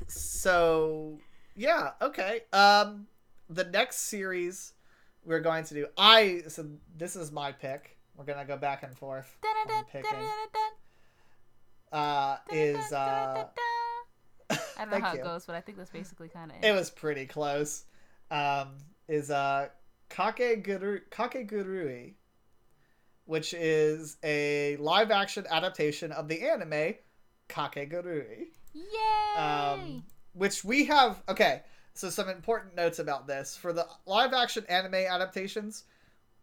[0.08, 1.18] so
[1.56, 2.42] yeah, okay.
[2.54, 3.08] Um,
[3.50, 4.74] the next series
[5.24, 5.88] we're going to do.
[5.98, 6.68] I so
[6.98, 7.98] this is my pick.
[8.16, 9.38] We're gonna go back and forth.
[9.92, 10.10] picking.
[11.92, 13.46] Uh, is uh,
[14.50, 15.20] I don't know how you.
[15.20, 16.76] it goes, but I think that's basically kind of it it.
[16.76, 17.86] was pretty close.
[18.32, 19.70] Um, is uh
[20.10, 22.14] Kakeguru Kakegurui,
[23.26, 26.96] which is a live action adaptation of the anime
[27.50, 28.48] Kakegurui.
[28.76, 29.42] Yay!
[29.42, 30.04] um,
[30.34, 31.24] which we have.
[31.30, 31.62] Okay,
[31.94, 35.86] so some important notes about this for the live action anime adaptations.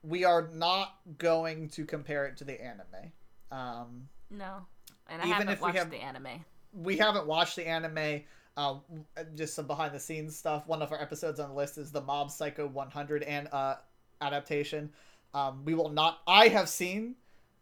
[0.02, 3.12] We are not going to compare it to the anime.
[3.50, 4.66] Um, no,
[5.08, 6.44] and I even haven't if we watched have- the anime.
[6.72, 8.22] we haven't watched the anime.
[8.56, 8.76] Uh,
[9.34, 10.66] just some behind the scenes stuff.
[10.66, 13.76] One of our episodes on the list is the Mob Psycho 100 and uh,
[14.20, 14.90] adaptation.
[15.32, 16.20] Um, we will not.
[16.26, 17.14] I have seen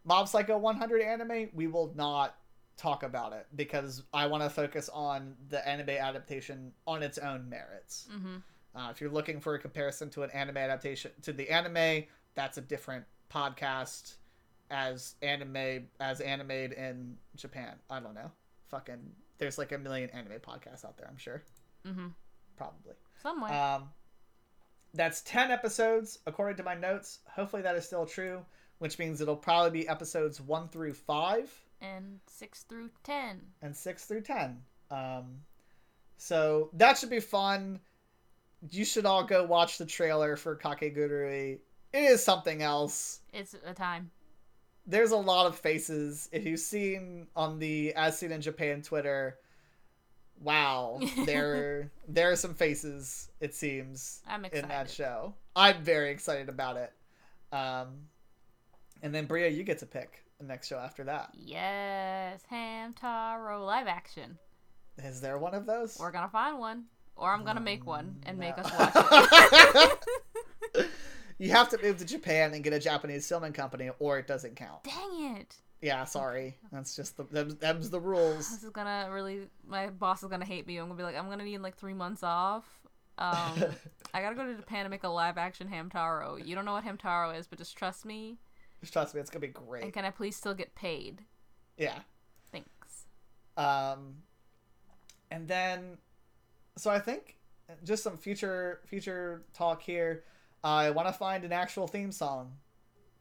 [0.04, 1.48] Mob Psycho 100 anime.
[1.54, 2.34] We will not
[2.80, 7.48] talk about it because I want to focus on the anime adaptation on its own
[7.48, 8.08] merits.
[8.10, 8.36] hmm
[8.74, 12.04] Uh, if you're looking for a comparison to an anime adaptation to the anime,
[12.34, 14.14] that's a different podcast
[14.70, 17.74] as anime as animated in Japan.
[17.90, 18.30] I don't know.
[18.68, 21.42] Fucking there's like a million anime podcasts out there, I'm sure.
[21.84, 22.08] hmm
[22.56, 22.94] Probably.
[23.22, 23.52] Somewhere.
[23.52, 23.90] Um
[24.94, 27.18] that's 10 episodes according to my notes.
[27.28, 28.44] Hopefully that is still true,
[28.78, 33.40] which means it'll probably be episodes 1 through 5 and six through ten.
[33.62, 34.62] and 6 through 10.
[34.90, 35.40] Um
[36.16, 37.80] so that should be fun.
[38.70, 41.60] You should all go watch the trailer for Kakegurui.
[41.92, 43.20] It is something else.
[43.32, 44.10] It's a time.
[44.86, 46.28] There's a lot of faces.
[46.32, 49.38] If you've seen on the As Seen in Japan Twitter,
[50.40, 53.30] wow, there there are some faces.
[53.40, 55.34] It seems I'm in that show.
[55.56, 56.92] I'm very excited about it.
[57.52, 58.08] Um,
[59.02, 61.30] and then Bria, you get to pick the next show after that.
[61.34, 64.38] Yes, Hamtaro live action.
[64.98, 65.96] Is there one of those?
[66.00, 66.84] We're gonna find one,
[67.16, 69.98] or I'm gonna make one and make us watch
[70.74, 70.88] it.
[71.38, 74.56] you have to move to Japan and get a Japanese filming company, or it doesn't
[74.56, 74.82] count.
[74.84, 75.56] Dang it!
[75.82, 76.56] Yeah, sorry.
[76.72, 78.50] That's just the them's, them's the rules.
[78.50, 79.42] This is gonna really.
[79.66, 80.78] My boss is gonna hate me.
[80.78, 82.64] I'm gonna be like, I'm gonna need like three months off.
[83.18, 83.64] Um,
[84.14, 86.44] I gotta go to Japan to make a live action Hamtaro.
[86.44, 88.38] You don't know what Hamtaro is, but just trust me.
[88.90, 89.84] Trust me, it's gonna be great.
[89.84, 91.22] And can I please still get paid?
[91.76, 91.98] Yeah.
[92.52, 93.06] Thanks.
[93.56, 94.16] Um,
[95.30, 95.98] and then,
[96.76, 97.36] so I think
[97.84, 100.24] just some future future talk here.
[100.62, 102.52] I want to find an actual theme song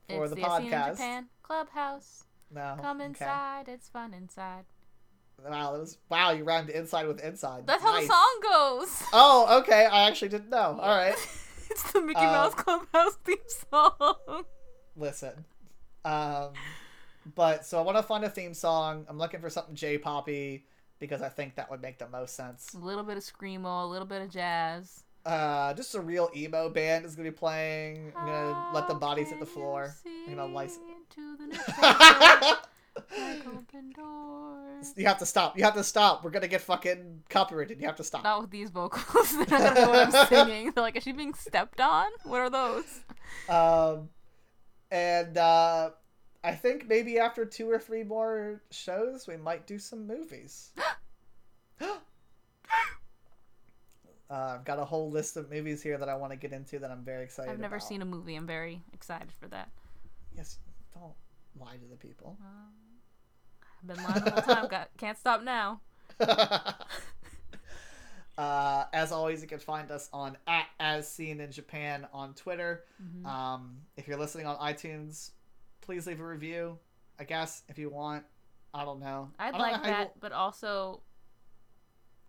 [0.10, 0.92] for it's the the podcast.
[0.92, 2.24] Japan Clubhouse.
[2.52, 3.06] No, Come okay.
[3.08, 3.66] inside.
[3.68, 4.66] It's fun inside.
[5.44, 6.32] Wow, that was wow.
[6.32, 7.66] You rhymed inside with inside.
[7.68, 9.04] That's how the song goes.
[9.14, 9.86] Oh, okay.
[9.86, 10.58] I actually didn't know.
[10.82, 11.16] All right.
[11.72, 13.38] It's the Mickey Um, Mouse Clubhouse theme
[13.72, 14.44] song.
[15.00, 15.46] Listen.
[16.06, 16.50] Um,
[17.36, 19.06] but so I want to find a theme song.
[19.10, 20.66] I'm looking for something J-poppy
[21.00, 22.74] because I think that would make the most sense.
[22.74, 25.04] A little bit of screamo, a little bit of jazz.
[25.26, 28.12] Uh, just a real emo band is gonna be playing.
[28.16, 29.94] I'm gonna let the bodies hit the floor.
[30.06, 30.80] you I'm gonna license.
[31.18, 32.58] into the next world
[33.18, 34.94] like open doors.
[34.96, 35.58] you have to stop.
[35.58, 36.24] You have to stop.
[36.24, 37.80] We're gonna get fucking copyrighted.
[37.80, 38.24] You have to stop.
[38.24, 39.32] Not with these vocals.
[39.32, 40.72] They're not gonna know what I'm singing.
[40.72, 42.08] They're like, is she being stepped on?
[42.24, 43.02] What are those?
[43.50, 44.10] Um,
[44.92, 45.92] and uh,
[46.44, 50.72] I think maybe after two or three more shows, we might do some movies.
[54.30, 56.78] Uh, I've got a whole list of movies here that I want to get into
[56.80, 57.52] that I'm very excited.
[57.52, 57.88] I've never about.
[57.88, 58.36] seen a movie.
[58.36, 59.70] I'm very excited for that.
[60.38, 60.60] Yes,
[60.94, 61.14] don't
[61.60, 62.38] lie to the people.
[63.82, 64.68] I've been lying the whole time.
[64.68, 65.82] Got, can't stop now.
[68.40, 72.86] uh, as always, you can find us on at as seen in Japan on Twitter.
[73.04, 73.26] Mhm.
[73.26, 75.32] Um, if you're listening on iTunes,
[75.82, 76.80] please leave a review.
[77.20, 78.24] I guess if you want.
[78.74, 79.32] I don't know.
[79.40, 81.02] I'd don't like know you that, but also,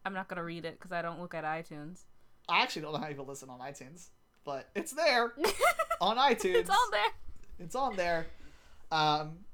[0.05, 2.01] I'm not gonna read it because I don't look at iTunes.
[2.49, 4.09] I actually don't know how people listen on iTunes,
[4.45, 5.33] but it's there
[6.01, 6.55] on iTunes.
[6.57, 7.11] it's on there.
[7.61, 8.27] It's on there.
[8.91, 9.45] Um,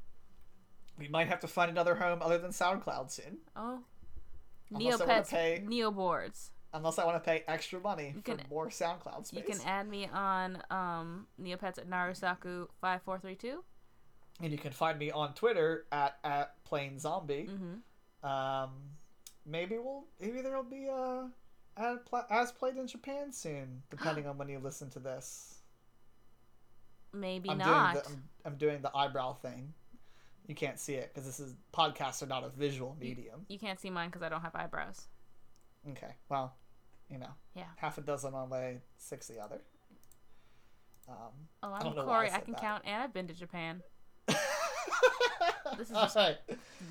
[0.98, 3.80] we might have to find another home other than SoundCloud soon, Oh,
[4.74, 6.50] Unless Neopets, pay- Neoboards.
[6.74, 9.38] unless I want to pay extra money You for can- more SoundCloud space.
[9.48, 13.62] You can add me on um Neopets at Narusaku five four three two.
[14.42, 17.48] And you can find me on Twitter at at plain zombie.
[17.50, 18.28] Mm-hmm.
[18.28, 18.70] Um,
[19.46, 21.30] maybe we'll maybe there'll be a
[21.76, 25.52] ad pla- as played in Japan soon, depending on when you listen to this.
[27.12, 27.92] Maybe I'm not.
[27.94, 29.72] doing the I'm, I'm doing the eyebrow thing.
[30.46, 33.44] You can't see it because this is podcasts are not a visual medium.
[33.48, 35.08] You can't see mine because I don't have eyebrows.
[35.90, 36.54] Okay, well,
[37.10, 37.64] you know, Yeah.
[37.76, 39.60] half a dozen on way, six the other.
[41.08, 41.14] Um,
[41.62, 42.28] Oh, I I'm don't know why I Corey.
[42.28, 42.60] I, said can that.
[42.60, 43.82] count, and I've been to Japan.
[45.76, 46.36] This is just- right.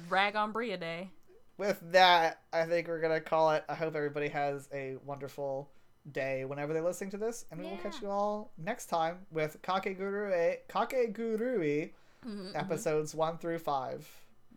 [0.09, 1.09] Rag on Bria Day.
[1.57, 3.63] With that, I think we're gonna call it.
[3.69, 5.69] I hope everybody has a wonderful
[6.11, 9.61] day whenever they're listening to this, and we will catch you all next time with
[9.61, 11.91] Kakegurui, Kakegurui
[12.25, 12.55] Mhm, mhm.
[12.55, 14.09] episodes one through five.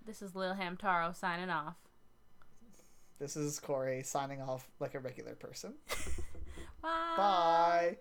[0.06, 1.76] This is Lil Hamtaro signing off.
[3.18, 5.74] This is Corey signing off like a regular person.
[6.82, 7.14] Bye.
[7.16, 7.96] Bye.